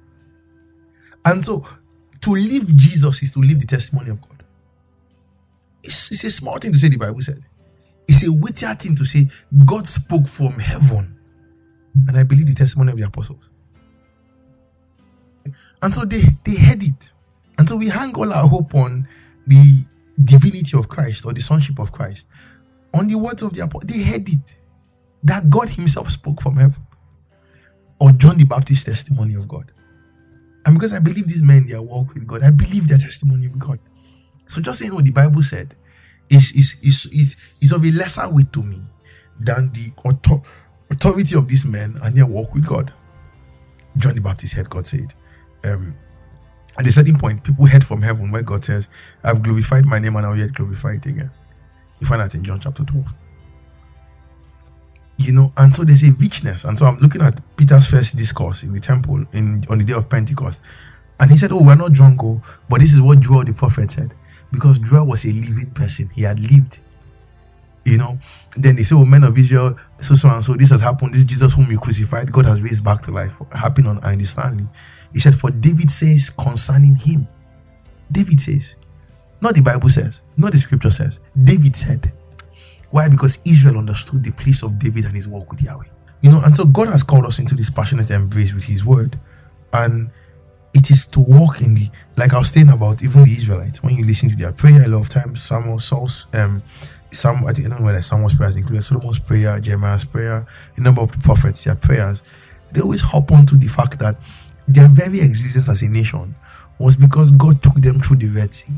And 1.25 1.45
so 1.45 1.65
to 2.21 2.31
live 2.31 2.75
Jesus 2.77 3.23
is 3.23 3.33
to 3.33 3.41
live 3.41 3.59
the 3.61 3.67
testimony 3.67 4.11
of 4.11 4.21
God. 4.21 4.43
It's, 5.85 6.11
it's 6.13 6.25
a 6.25 6.31
small 6.31 6.59
thing 6.59 6.73
to 6.73 6.79
say 6.79 6.89
the 6.89 6.97
Bible 6.97 7.21
said. 7.23 7.41
It's 8.13 8.29
a 8.29 8.31
weightier 8.31 8.75
thing 8.75 8.95
to 8.97 9.07
say 9.07 9.27
God 9.65 9.89
spoke 9.89 10.27
from 10.27 10.59
heaven. 10.59 11.19
And 12.09 12.19
I 12.19 12.25
believe 12.25 12.47
the 12.47 12.55
testimony 12.55 12.93
of 12.93 12.99
the 12.99 13.07
apostles. 13.07 13.49
And 15.81 15.95
so 15.95 16.05
they, 16.05 16.21
they 16.45 16.57
heard 16.57 16.83
it. 16.83 17.11
And 17.59 17.67
so 17.67 17.75
we 17.77 17.89
hang 17.89 18.15
all 18.15 18.31
our 18.31 18.47
hope 18.47 18.75
on 18.75 19.09
the 19.47 19.87
divinity 20.23 20.77
of 20.77 20.91
Christ 20.91 21.25
or 21.25 21.33
the 21.33 21.41
sonship 21.41 21.79
of 21.79 21.91
Christ. 21.91 22.29
On 22.93 23.09
the 23.09 23.17
words 23.17 23.41
of 23.41 23.55
the 23.55 23.65
apostles. 23.65 23.91
They 23.91 24.03
heard 24.03 24.29
it. 24.29 24.57
That 25.25 25.49
God 25.49 25.71
Himself 25.71 26.11
spoke 26.11 26.43
from 26.43 26.57
heaven 26.57 26.87
or 27.99 28.13
John 28.13 28.37
the 28.37 28.45
Baptist's 28.45 28.85
testimony 28.85 29.37
of 29.37 29.49
God. 29.49 29.73
And 30.67 30.75
because 30.75 30.93
I 30.93 30.99
believe 30.99 31.29
these 31.29 31.43
men, 31.43 31.65
their 31.67 31.81
walk 31.81 32.13
with 32.13 32.27
God, 32.27 32.43
I 32.43 32.51
believe 32.51 32.89
their 32.89 32.99
testimony 32.99 33.49
with 33.49 33.59
God. 33.59 33.79
So 34.49 34.61
just 34.61 34.81
saying 34.81 34.95
what 34.95 35.07
the 35.07 35.13
Bible 35.13 35.43
said 35.43 35.75
is 36.31 36.53
is 36.53 36.77
is 36.83 37.07
is, 37.07 37.37
is 37.61 37.73
of 37.73 37.85
a 37.85 37.91
lesser 37.91 38.29
weight 38.29 38.53
to 38.53 38.63
me 38.63 38.79
than 39.41 39.73
the 39.73 39.91
author- 40.05 40.43
authority 40.91 41.37
of 41.37 41.49
these 41.49 41.67
men 41.67 41.97
and 42.03 42.17
their 42.17 42.27
walk 42.27 42.55
with 42.55 42.67
God. 42.67 42.93
John 43.97 44.15
the 44.15 44.21
Baptist 44.21 44.55
heard 44.55 44.71
God 44.71 44.87
say 44.87 44.99
it. 44.99 45.15
Um, 45.65 45.97
at 46.79 46.87
a 46.87 46.93
certain 46.93 47.19
point, 47.19 47.45
people 47.45 47.67
heard 47.67 47.85
from 47.85 48.01
heaven 48.01 48.31
where 48.31 48.43
God 48.43 48.65
says, 48.65 48.89
I've 49.23 49.43
glorified 49.43 49.85
my 49.85 49.99
name 49.99 50.17
and 50.17 50.25
I'll 50.25 50.39
yet 50.39 50.55
glorify 50.55 50.93
it 50.95 51.05
again. 51.05 51.31
You 52.01 52.07
find 52.07 52.23
that 52.23 52.35
in 52.35 52.43
John 52.43 52.61
chapter 52.61 52.85
12 52.85 53.15
you 55.19 55.33
know 55.33 55.53
and 55.59 55.75
so 55.75 55.85
there's 55.85 56.07
a 56.09 56.13
richness 56.13 56.65
and 56.65 56.79
so 56.79 56.87
i'm 56.87 56.99
looking 56.99 57.23
at 57.23 57.41
peter's 57.57 57.87
first 57.87 58.17
discourse 58.17 58.63
in 58.63 58.73
the 58.73 58.81
temple 58.81 59.25
in 59.33 59.63
on 59.69 59.79
the 59.79 59.85
day 59.85 59.93
of 59.93 60.09
pentecost 60.09 60.63
and 61.21 61.31
he 61.31 61.37
said 61.37 61.53
oh 61.53 61.63
we're 61.63 61.75
not 61.75 61.93
drunk 61.93 62.23
oh 62.23 62.41
but 62.69 62.81
this 62.81 62.93
is 62.93 63.01
what 63.01 63.21
joel 63.21 63.45
the 63.45 63.53
prophet 63.53 63.91
said 63.91 64.15
because 64.53 64.79
joel 64.79 65.07
was 65.07 65.25
a 65.25 65.33
living 65.33 65.71
person. 65.75 66.09
He 66.15 66.23
had 66.23 66.39
lived 66.39 66.79
you 67.85 67.99
know. 67.99 68.17
Then 68.57 68.77
they 68.77 68.85
say 68.85 68.95
oh 68.95 69.05
men 69.05 69.25
of 69.25 69.37
israel 69.37 69.77
so 70.01 70.15
so 70.15 70.29
and 70.29 70.45
so 70.45 70.55
this 70.55 70.71
has 70.71 70.81
happened. 70.81 71.15
This 71.15 71.25
jesus 71.25 71.55
whom 71.55 71.71
you 71.71 71.79
crucified 71.79 72.31
god 72.31 72.47
has 72.47 72.63
raised 72.63 72.85
back 72.85 73.03
to 73.03 73.11
life. 73.11 73.41
Happened 73.53 73.89
on 73.89 74.05
andy 74.05 74.25
stanley 74.25 74.69
he 75.13 75.21
said 75.21 75.35
for 75.35 75.51
david 75.51 75.91
says 75.91 76.31
concerning 76.31 76.95
him. 76.95 77.27
David 78.11 78.41
says. 78.41 78.77
Not 79.41 79.55
the 79.55 79.63
bible 79.63 79.89
says. 79.89 80.23
Not 80.37 80.53
the 80.53 80.59
scripture 80.59 80.91
says. 80.91 81.21
David 81.45 81.75
said. 81.75 82.13
Why? 82.91 83.09
Because 83.09 83.39
Israel 83.47 83.79
understood 83.79 84.23
the 84.23 84.33
place 84.33 84.63
of 84.63 84.79
David 84.79 85.07
and 85.07 85.15
his 85.15 85.27
walk 85.27 85.51
with 85.51 85.63
Yahweh. 85.63 85.87
You 86.21 86.31
know, 86.31 86.41
and 86.45 86.55
so 86.55 86.65
God 86.65 86.89
has 86.89 87.03
called 87.03 87.27
us 87.27 87.39
into 87.39 87.55
this 87.55 87.71
passionate 87.71 88.11
embrace 88.11 88.53
with 88.53 88.65
his 88.65 88.85
word. 88.85 89.19
And 89.73 90.11
it 90.75 90.91
is 90.91 91.07
to 91.07 91.21
walk 91.21 91.61
in 91.61 91.75
the 91.75 91.89
like 92.17 92.35
I 92.35 92.39
was 92.39 92.51
saying 92.51 92.69
about 92.69 93.03
even 93.03 93.25
the 93.25 93.33
Israelites, 93.33 93.83
when 93.83 93.95
you 93.95 94.05
listen 94.05 94.31
to 94.31 94.37
their 94.37 94.53
prayer 94.53 94.85
a 94.85 94.89
lot 94.89 95.01
of 95.01 95.09
times, 95.09 95.43
Samuel, 95.43 95.79
Saul's 95.79 96.27
um 96.35 96.63
some 97.11 97.45
I 97.47 97.53
don't 97.53 97.69
know 97.69 97.83
whether 97.83 98.03
Samuel's 98.03 98.35
prayers 98.35 98.57
included 98.57 98.83
Solomon's 98.83 99.19
prayer, 99.19 99.61
Jeremiah's 99.61 100.05
prayer, 100.05 100.47
a 100.77 100.81
number 100.81 101.03
of 101.03 101.13
the 101.13 101.19
prophets, 101.19 101.65
their 101.65 101.75
prayers, 101.75 102.23
they 102.73 102.81
always 102.81 103.03
hop 103.03 103.31
onto 103.33 103.57
the 103.57 103.69
fact 103.69 103.99
that 103.99 104.17
their 104.67 104.89
very 104.89 105.21
existence 105.21 105.69
as 105.69 105.83
a 105.83 105.91
nation 105.91 106.35
was 106.79 106.97
because 106.97 107.31
God 107.31 107.63
took 107.63 107.75
them 107.75 108.01
through 108.01 108.17
the 108.17 108.29
Red 108.29 108.55
Sea. 108.55 108.73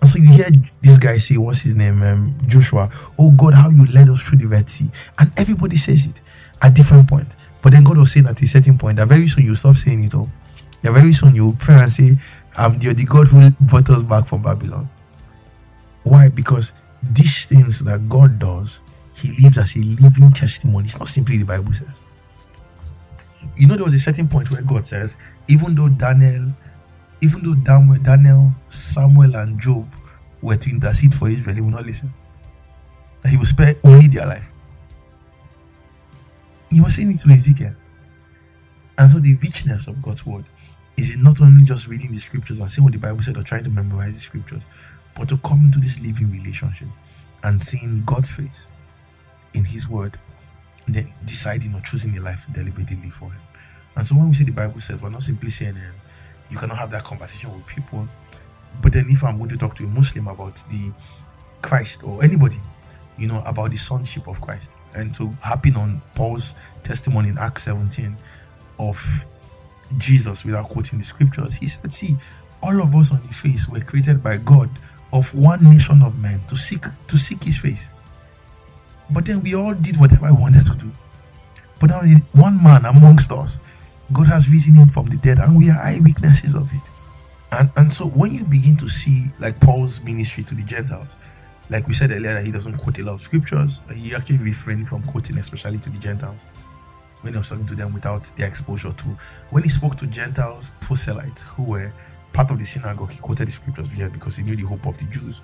And 0.00 0.08
so 0.08 0.18
you 0.18 0.32
hear 0.32 0.46
this 0.80 0.98
guy 0.98 1.18
say, 1.18 1.36
what's 1.36 1.60
his 1.60 1.76
name? 1.76 2.02
Um, 2.02 2.34
Joshua. 2.46 2.90
Oh 3.18 3.30
God, 3.32 3.54
how 3.54 3.68
you 3.68 3.84
led 3.92 4.08
us 4.08 4.22
through 4.22 4.38
the 4.38 4.46
Red 4.46 4.70
Sea. 4.70 4.88
And 5.18 5.30
everybody 5.38 5.76
says 5.76 6.06
it 6.06 6.20
at 6.62 6.74
different 6.74 7.08
points. 7.08 7.36
But 7.60 7.72
then 7.72 7.84
God 7.84 7.98
was 7.98 8.12
saying 8.12 8.26
at 8.26 8.40
a 8.40 8.46
certain 8.46 8.78
point 8.78 8.96
that 8.96 9.08
very 9.08 9.28
soon 9.28 9.44
you 9.44 9.54
stop 9.54 9.76
saying 9.76 10.04
it 10.04 10.14
all. 10.14 10.30
Yeah, 10.82 10.92
very 10.92 11.12
soon 11.12 11.34
you 11.34 11.54
pray 11.58 11.74
and 11.74 11.90
say, 11.92 12.16
I'm 12.56 12.78
the, 12.78 12.94
the 12.94 13.04
God 13.04 13.28
who 13.28 13.50
brought 13.60 13.90
us 13.90 14.02
back 14.02 14.26
from 14.26 14.42
Babylon. 14.42 14.88
Why? 16.04 16.28
Because 16.28 16.72
these 17.02 17.46
things 17.46 17.80
that 17.84 18.08
God 18.08 18.38
does, 18.38 18.80
He 19.14 19.42
lives 19.42 19.58
as 19.58 19.76
a 19.76 19.80
living 19.80 20.32
testimony. 20.32 20.86
It's 20.86 20.98
not 20.98 21.08
simply 21.08 21.36
the 21.36 21.44
Bible 21.44 21.72
says. 21.72 22.00
You 23.56 23.66
know, 23.66 23.74
there 23.74 23.84
was 23.84 23.94
a 23.94 24.00
certain 24.00 24.28
point 24.28 24.50
where 24.50 24.62
God 24.62 24.86
says, 24.86 25.16
even 25.48 25.74
though 25.74 25.88
Daniel, 25.88 26.52
even 27.20 27.42
though 27.42 27.54
Daniel, 27.54 28.50
Samuel, 28.70 29.36
and 29.36 29.60
Job 29.60 29.86
were 30.40 30.56
to 30.56 30.70
intercede 30.70 31.14
for 31.14 31.28
Israel, 31.28 31.54
he 31.54 31.60
would 31.60 31.74
not 31.74 31.84
listen. 31.84 32.12
That 33.22 33.28
he 33.30 33.36
will 33.36 33.46
spare 33.46 33.74
only 33.84 34.08
their 34.08 34.26
life. 34.26 34.50
He 36.70 36.80
was 36.80 36.94
saying 36.94 37.10
it 37.10 37.18
to 37.20 37.30
Ezekiel. 37.30 37.74
And 38.98 39.10
so 39.10 39.18
the 39.18 39.34
richness 39.42 39.86
of 39.86 40.00
God's 40.00 40.24
word 40.24 40.44
is 41.00 41.16
not 41.16 41.40
only 41.40 41.64
just 41.64 41.88
reading 41.88 42.12
the 42.12 42.18
scriptures 42.18 42.60
and 42.60 42.70
seeing 42.70 42.84
what 42.84 42.92
the 42.92 42.98
Bible 42.98 43.22
said 43.22 43.36
or 43.36 43.42
trying 43.42 43.64
to 43.64 43.70
memorize 43.70 44.14
the 44.14 44.20
scriptures, 44.20 44.66
but 45.16 45.28
to 45.28 45.38
come 45.38 45.64
into 45.64 45.78
this 45.78 46.00
living 46.00 46.30
relationship 46.30 46.88
and 47.42 47.62
seeing 47.62 48.04
God's 48.04 48.30
face 48.30 48.68
in 49.54 49.64
His 49.64 49.88
Word, 49.88 50.18
and 50.86 50.94
then 50.94 51.12
deciding 51.24 51.74
or 51.74 51.80
choosing 51.80 52.16
a 52.16 52.20
life 52.20 52.46
to 52.46 52.52
deliberately 52.52 52.96
live 52.96 53.14
for 53.14 53.30
Him. 53.30 53.40
And 53.96 54.06
so 54.06 54.14
when 54.14 54.28
we 54.28 54.34
see 54.34 54.44
the 54.44 54.52
Bible 54.52 54.80
says, 54.80 55.02
we're 55.02 55.10
not 55.10 55.22
simply 55.22 55.50
saying 55.50 55.74
um, 55.76 55.94
you 56.48 56.56
cannot 56.56 56.78
have 56.78 56.90
that 56.92 57.04
conversation 57.04 57.52
with 57.54 57.66
people, 57.66 58.08
but 58.82 58.92
then 58.92 59.06
if 59.08 59.24
I'm 59.24 59.38
going 59.38 59.50
to 59.50 59.56
talk 59.56 59.74
to 59.76 59.84
a 59.84 59.88
Muslim 59.88 60.28
about 60.28 60.56
the 60.70 60.92
Christ 61.62 62.04
or 62.04 62.22
anybody, 62.22 62.56
you 63.18 63.26
know, 63.26 63.42
about 63.46 63.70
the 63.70 63.76
sonship 63.76 64.28
of 64.28 64.40
Christ, 64.40 64.78
and 64.94 65.14
to 65.14 65.28
happen 65.42 65.76
on 65.76 66.00
Paul's 66.14 66.54
testimony 66.82 67.28
in 67.28 67.38
Acts 67.38 67.64
17 67.64 68.16
of 68.78 69.28
Jesus 69.98 70.44
without 70.44 70.68
quoting 70.68 70.98
the 70.98 71.04
scriptures, 71.04 71.54
he 71.54 71.66
said, 71.66 71.92
See, 71.92 72.16
all 72.62 72.82
of 72.82 72.94
us 72.94 73.12
on 73.12 73.22
the 73.22 73.32
face 73.32 73.68
were 73.68 73.80
created 73.80 74.22
by 74.22 74.36
God 74.38 74.70
of 75.12 75.34
one 75.34 75.62
nation 75.64 76.02
of 76.02 76.18
men 76.18 76.40
to 76.46 76.56
seek 76.56 76.82
to 77.06 77.18
seek 77.18 77.42
his 77.44 77.58
face. 77.58 77.90
But 79.10 79.26
then 79.26 79.42
we 79.42 79.54
all 79.54 79.74
did 79.74 79.98
whatever 79.98 80.26
I 80.26 80.32
wanted 80.32 80.66
to 80.66 80.76
do. 80.76 80.90
But 81.80 81.90
now 81.90 82.02
one 82.32 82.62
man 82.62 82.84
amongst 82.84 83.32
us, 83.32 83.58
God 84.12 84.28
has 84.28 84.48
risen 84.48 84.74
him 84.74 84.88
from 84.88 85.06
the 85.06 85.16
dead, 85.16 85.38
and 85.38 85.56
we 85.56 85.70
are 85.70 85.78
eyewitnesses 85.80 86.54
of 86.54 86.70
it. 86.72 86.82
And 87.52 87.70
and 87.76 87.92
so 87.92 88.06
when 88.06 88.32
you 88.32 88.44
begin 88.44 88.76
to 88.76 88.88
see 88.88 89.26
like 89.40 89.58
Paul's 89.60 90.02
ministry 90.02 90.44
to 90.44 90.54
the 90.54 90.62
Gentiles, 90.62 91.16
like 91.70 91.86
we 91.88 91.94
said 91.94 92.12
earlier, 92.12 92.34
that 92.34 92.44
he 92.44 92.52
doesn't 92.52 92.76
quote 92.78 92.98
a 92.98 93.02
lot 93.02 93.14
of 93.14 93.20
scriptures, 93.20 93.82
he 93.94 94.14
actually 94.14 94.38
refrained 94.38 94.86
from 94.86 95.02
quoting, 95.04 95.38
especially 95.38 95.78
to 95.78 95.90
the 95.90 95.98
Gentiles 95.98 96.44
when 97.22 97.32
he 97.32 97.38
was 97.38 97.48
talking 97.48 97.66
to 97.66 97.74
them 97.74 97.92
without 97.92 98.24
their 98.36 98.48
exposure 98.48 98.92
to. 98.92 99.06
When 99.50 99.62
he 99.62 99.68
spoke 99.68 99.96
to 99.96 100.06
Gentiles, 100.06 100.72
proselytes 100.80 101.42
who 101.42 101.64
were 101.64 101.92
part 102.32 102.50
of 102.50 102.58
the 102.58 102.64
synagogue, 102.64 103.10
he 103.10 103.18
quoted 103.18 103.48
the 103.48 103.52
scriptures 103.52 103.88
because 103.88 104.36
he 104.36 104.42
knew 104.42 104.56
the 104.56 104.64
hope 104.66 104.86
of 104.86 104.98
the 104.98 105.04
Jews. 105.06 105.40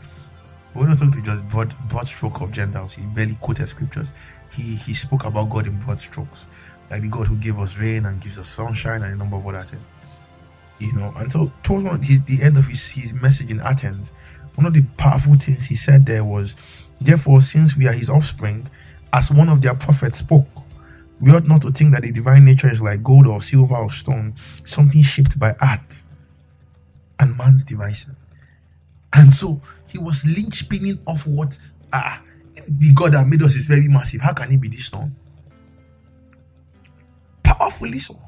But 0.73 0.81
when 0.81 0.87
he 0.87 0.91
was 0.91 1.01
talking 1.01 1.23
to 1.23 1.23
just 1.23 1.49
broad, 1.49 1.75
broad 1.89 2.07
stroke 2.07 2.41
of 2.41 2.53
Gentiles, 2.53 2.95
he 2.95 3.07
barely 3.07 3.37
quoted 3.37 3.69
scriptures. 3.69 4.13
He 4.53 4.77
he 4.77 4.95
spoke 4.95 5.25
about 5.25 5.51
God 5.51 5.67
in 5.67 5.79
broad 5.79 6.01
strokes, 6.01 6.47
like 6.91 7.03
the 7.03 7.09
God 7.09 7.27
who 7.27 7.37
gave 7.37 7.59
us 7.59 7.79
rain 7.79 8.07
and 8.07 8.21
gives 8.21 8.39
us 8.39 8.49
sunshine 8.49 9.03
and 9.03 9.15
a 9.15 9.17
number 9.17 9.37
of 9.37 9.47
other 9.47 9.63
things. 9.63 9.83
You 10.79 10.93
know, 10.93 11.13
and 11.17 11.33
so 11.33 11.51
towards 11.63 11.85
one, 11.85 12.03
his, 12.03 12.21
the 12.23 12.43
end 12.43 12.59
of 12.59 12.67
his, 12.67 12.91
his 12.91 13.15
message 13.21 13.51
in 13.51 13.61
Athens, 13.61 14.13
one 14.57 14.67
of 14.67 14.75
the 14.75 14.83
powerful 14.99 15.35
things 15.35 15.67
he 15.67 15.75
said 15.75 16.05
there 16.05 16.25
was, 16.25 16.55
Therefore, 17.01 17.41
since 17.41 17.77
we 17.77 17.89
are 17.89 17.93
his 17.93 18.11
offspring, 18.11 18.69
as 19.13 19.31
one 19.31 19.49
of 19.49 19.63
their 19.63 19.75
prophets 19.75 20.19
spoke, 20.19 20.47
we 21.21 21.31
ought 21.33 21.47
not 21.47 21.63
to 21.63 21.71
think 21.71 21.95
that 21.95 22.03
the 22.03 22.13
divine 22.13 22.45
nature 22.45 22.71
is 22.71 22.83
like 22.83 23.03
gold 23.03 23.27
or 23.27 23.41
silver 23.41 23.77
or 23.77 23.91
stone, 23.91 24.35
something 24.37 25.03
shaped 25.03 25.39
by 25.39 25.55
art 25.61 26.03
and 27.19 27.37
man's 27.39 27.65
devices. 27.65 28.15
And 29.15 29.33
so 29.33 29.61
he 29.89 29.99
was 29.99 30.25
linchpinning 30.25 30.99
off 31.07 31.27
what 31.27 31.59
ah 31.93 32.23
the 32.55 32.93
God 32.95 33.13
that 33.13 33.27
made 33.27 33.43
us 33.43 33.55
is 33.55 33.67
very 33.67 33.89
massive. 33.89 34.21
How 34.21 34.33
can 34.33 34.51
he 34.51 34.57
be 34.57 34.69
this 34.69 34.87
strong? 34.87 35.15
Powerfully 37.43 37.99
so. 37.99 38.19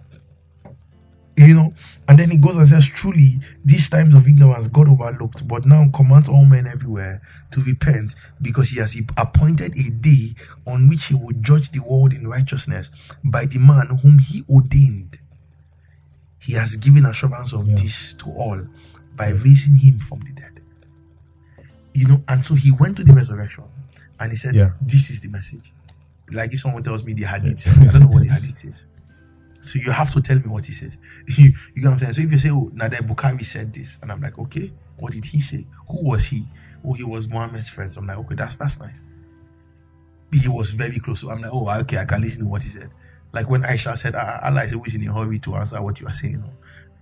You 1.39 1.55
know, 1.55 1.75
and 2.09 2.19
then 2.19 2.31
he 2.31 2.37
goes 2.37 2.57
and 2.57 2.67
says, 2.67 2.89
Truly, 2.89 3.39
these 3.65 3.89
times 3.89 4.17
of 4.17 4.27
ignorance 4.27 4.67
God 4.67 4.89
overlooked, 4.89 5.47
but 5.47 5.67
now 5.67 5.87
commands 5.95 6.29
all 6.29 6.45
men 6.45 6.67
everywhere 6.67 7.23
to 7.53 7.63
repent 7.63 8.17
because 8.43 8.71
he 8.71 8.81
has 8.81 9.01
appointed 9.17 9.73
a 9.79 9.91
day 9.91 10.35
on 10.67 10.89
which 10.89 11.07
he 11.07 11.15
will 11.15 11.33
judge 11.41 11.71
the 11.71 11.81
world 11.89 12.13
in 12.13 12.27
righteousness 12.27 13.17
by 13.23 13.45
the 13.47 13.61
man 13.61 13.99
whom 14.03 14.19
he 14.19 14.43
ordained. 14.51 15.19
He 16.41 16.55
has 16.55 16.77
given 16.77 17.07
assurance 17.07 17.53
of 17.53 17.69
yeah. 17.69 17.77
this 17.77 18.15
to 18.15 18.31
all 18.31 18.67
by 19.15 19.31
raising 19.31 19.77
him 19.77 20.01
from 20.01 20.21
the 20.21 20.33
dead. 20.33 20.61
You 21.95 22.09
know, 22.09 22.25
and 22.29 22.45
so 22.45 22.55
he 22.55 22.73
went 22.73 22.97
to 22.97 23.05
the 23.05 23.13
resurrection 23.13 23.65
and 24.19 24.33
he 24.33 24.37
said, 24.37 24.57
yeah. 24.57 24.71
This 24.81 25.11
is 25.11 25.21
the 25.21 25.29
message. 25.29 25.73
Like 26.33 26.53
if 26.53 26.61
someone 26.61 26.83
tells 26.83 27.05
me 27.05 27.13
the 27.13 27.25
hadith, 27.25 27.69
I 27.81 27.93
don't 27.93 28.01
know 28.01 28.09
what 28.09 28.23
the 28.23 28.29
hadith 28.29 28.65
is. 28.65 28.87
So 29.61 29.79
you 29.79 29.91
have 29.91 30.13
to 30.15 30.21
tell 30.23 30.37
me 30.37 30.49
what 30.49 30.67
he 30.67 30.73
says. 30.73 30.99
You, 31.27 31.53
you 31.75 31.83
know 31.83 31.91
what 31.91 31.95
I'm 31.95 31.99
saying? 32.01 32.13
So 32.13 32.23
if 32.23 32.33
you 32.33 32.39
say, 32.39 32.51
Oh, 32.51 32.71
Nader 32.75 33.07
Bukhari 33.07 33.45
said 33.45 33.73
this, 33.73 33.99
and 34.03 34.13
I'm 34.13 34.21
like, 34.21 34.39
Okay, 34.39 34.73
what 34.99 35.13
did 35.13 35.25
he 35.25 35.41
say? 35.41 35.65
Who 35.89 36.09
was 36.09 36.27
he? 36.27 36.45
Oh, 36.85 36.93
he 36.93 37.05
was 37.05 37.29
Muhammad's 37.29 37.69
friend. 37.69 37.93
So 37.93 38.01
I'm 38.01 38.07
like, 38.07 38.19
okay, 38.19 38.35
that's 38.35 38.57
that's 38.57 38.79
nice. 38.81 39.03
He 40.33 40.49
was 40.49 40.73
very 40.73 40.99
close. 40.99 41.21
So 41.21 41.31
I'm 41.31 41.41
like, 41.41 41.51
oh, 41.53 41.81
okay, 41.81 41.99
I 41.99 42.05
can 42.05 42.21
listen 42.21 42.45
to 42.45 42.51
what 42.51 42.63
he 42.63 42.69
said. 42.69 42.91
Like 43.33 43.49
when 43.51 43.63
Aisha 43.63 43.97
said, 43.97 44.15
ah, 44.15 44.41
Allah 44.45 44.65
is 44.65 44.75
always 44.75 44.95
in 44.95 45.07
a 45.09 45.13
hurry 45.13 45.39
to 45.41 45.55
answer 45.55 45.83
what 45.83 46.01
you 46.01 46.07
are 46.07 46.13
saying. 46.13 46.43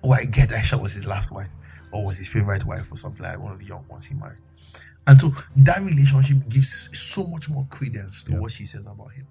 Oh, 0.05 0.13
I 0.13 0.25
get 0.25 0.51
Aisha 0.51 0.81
was 0.81 0.95
his 0.95 1.07
last 1.07 1.33
wife 1.33 1.49
or 1.93 2.05
was 2.05 2.19
his 2.19 2.29
favorite 2.29 2.65
wife 2.65 2.91
or 2.93 2.97
something 2.97 3.25
like 3.25 3.39
one 3.41 3.53
of 3.53 3.59
the 3.59 3.67
young 3.67 3.85
ones 3.89 4.07
he 4.07 4.15
married. 4.15 4.39
And 5.09 5.21
so 5.21 5.31
that 5.57 5.81
relationship 5.83 6.49
gives 6.49 6.89
so 6.93 7.25
much 7.27 7.49
more 7.49 7.67
credence 7.71 8.23
to 8.25 8.33
yeah. 8.33 8.39
what 8.39 8.53
she 8.53 8.65
says 8.65 8.87
about 8.87 9.13
him. 9.13 9.27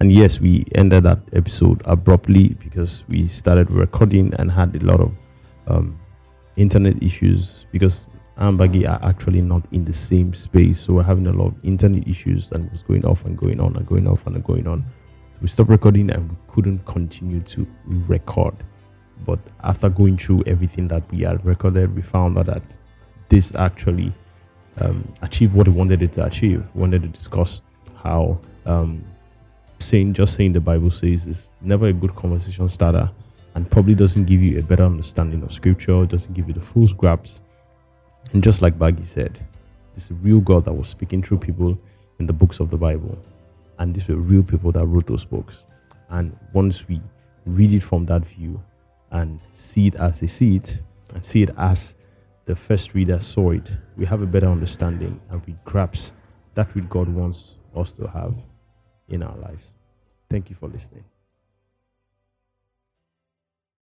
And 0.00 0.10
yes, 0.10 0.40
we 0.40 0.64
ended 0.74 1.04
that 1.04 1.20
episode 1.32 1.82
abruptly 1.84 2.48
because 2.54 3.04
we 3.08 3.28
started 3.28 3.70
recording 3.70 4.34
and 4.34 4.50
had 4.50 4.74
a 4.74 4.84
lot 4.84 5.00
of 5.00 5.12
um, 5.68 5.98
internet 6.56 7.00
issues 7.02 7.66
because 7.70 8.08
Ambagi 8.38 8.88
are 8.88 8.98
actually 9.08 9.40
not 9.40 9.62
in 9.72 9.84
the 9.84 9.92
same 9.92 10.34
space. 10.34 10.80
So 10.80 10.94
we're 10.94 11.02
having 11.04 11.26
a 11.26 11.32
lot 11.32 11.48
of 11.48 11.54
internet 11.62 12.08
issues 12.08 12.50
and 12.52 12.66
it 12.66 12.72
was 12.72 12.82
going 12.82 13.04
off 13.04 13.24
and 13.24 13.36
going 13.36 13.60
on 13.60 13.76
and 13.76 13.86
going 13.86 14.08
off 14.08 14.26
and 14.26 14.42
going 14.42 14.66
on. 14.66 14.80
So 14.80 15.38
we 15.42 15.48
stopped 15.48 15.70
recording 15.70 16.10
and 16.10 16.30
we 16.30 16.36
couldn't 16.48 16.84
continue 16.84 17.40
to 17.40 17.66
record. 17.86 18.54
But 19.24 19.38
after 19.62 19.88
going 19.88 20.16
through 20.18 20.44
everything 20.46 20.88
that 20.88 21.08
we 21.12 21.20
had 21.20 21.44
recorded, 21.44 21.94
we 21.94 22.02
found 22.02 22.38
out 22.38 22.46
that 22.46 22.76
this 23.28 23.54
actually 23.54 24.12
um, 24.80 25.06
achieved 25.22 25.54
what 25.54 25.68
we 25.68 25.74
wanted 25.74 26.02
it 26.02 26.12
to 26.12 26.24
achieve. 26.24 26.68
We 26.74 26.80
wanted 26.80 27.02
to 27.02 27.08
discuss 27.08 27.62
how 28.02 28.40
um, 28.66 29.04
saying 29.84 30.14
just 30.14 30.34
saying 30.34 30.52
the 30.52 30.60
Bible 30.60 30.90
says 30.90 31.26
is 31.26 31.52
never 31.60 31.86
a 31.86 31.92
good 31.92 32.14
conversation 32.14 32.68
starter 32.68 33.10
and 33.54 33.70
probably 33.70 33.94
doesn't 33.94 34.24
give 34.24 34.42
you 34.42 34.58
a 34.58 34.62
better 34.62 34.84
understanding 34.84 35.42
of 35.42 35.52
scripture, 35.52 36.04
doesn't 36.06 36.32
give 36.32 36.48
you 36.48 36.54
the 36.54 36.60
full 36.60 36.86
grasp. 36.88 37.42
And 38.32 38.42
just 38.42 38.62
like 38.62 38.78
Baggy 38.78 39.04
said, 39.04 39.38
this 39.94 40.04
is 40.04 40.12
real 40.22 40.40
God 40.40 40.64
that 40.64 40.72
was 40.72 40.88
speaking 40.88 41.22
through 41.22 41.38
people 41.38 41.78
in 42.18 42.26
the 42.26 42.32
books 42.32 42.60
of 42.60 42.70
the 42.70 42.76
Bible. 42.76 43.18
And 43.78 43.94
these 43.94 44.08
were 44.08 44.16
real 44.16 44.42
people 44.42 44.72
that 44.72 44.86
wrote 44.86 45.06
those 45.06 45.24
books. 45.24 45.64
And 46.08 46.36
once 46.52 46.88
we 46.88 47.00
read 47.44 47.72
it 47.72 47.82
from 47.82 48.06
that 48.06 48.24
view 48.24 48.62
and 49.10 49.40
see 49.54 49.88
it 49.88 49.96
as 49.96 50.20
they 50.20 50.26
see 50.26 50.56
it, 50.56 50.78
and 51.14 51.24
see 51.24 51.42
it 51.42 51.50
as 51.58 51.94
the 52.46 52.56
first 52.56 52.94
reader 52.94 53.20
saw 53.20 53.50
it, 53.50 53.70
we 53.96 54.06
have 54.06 54.22
a 54.22 54.26
better 54.26 54.48
understanding 54.48 55.20
and 55.30 55.44
we 55.46 55.54
grasp 55.64 56.14
that 56.54 56.74
which 56.74 56.88
God 56.88 57.08
wants 57.08 57.56
us 57.76 57.92
to 57.92 58.06
have 58.08 58.34
in 59.12 59.22
our 59.22 59.36
lives. 59.36 59.76
Thank 60.28 60.50
you 60.50 60.56
for 60.56 60.68
listening. 60.68 61.04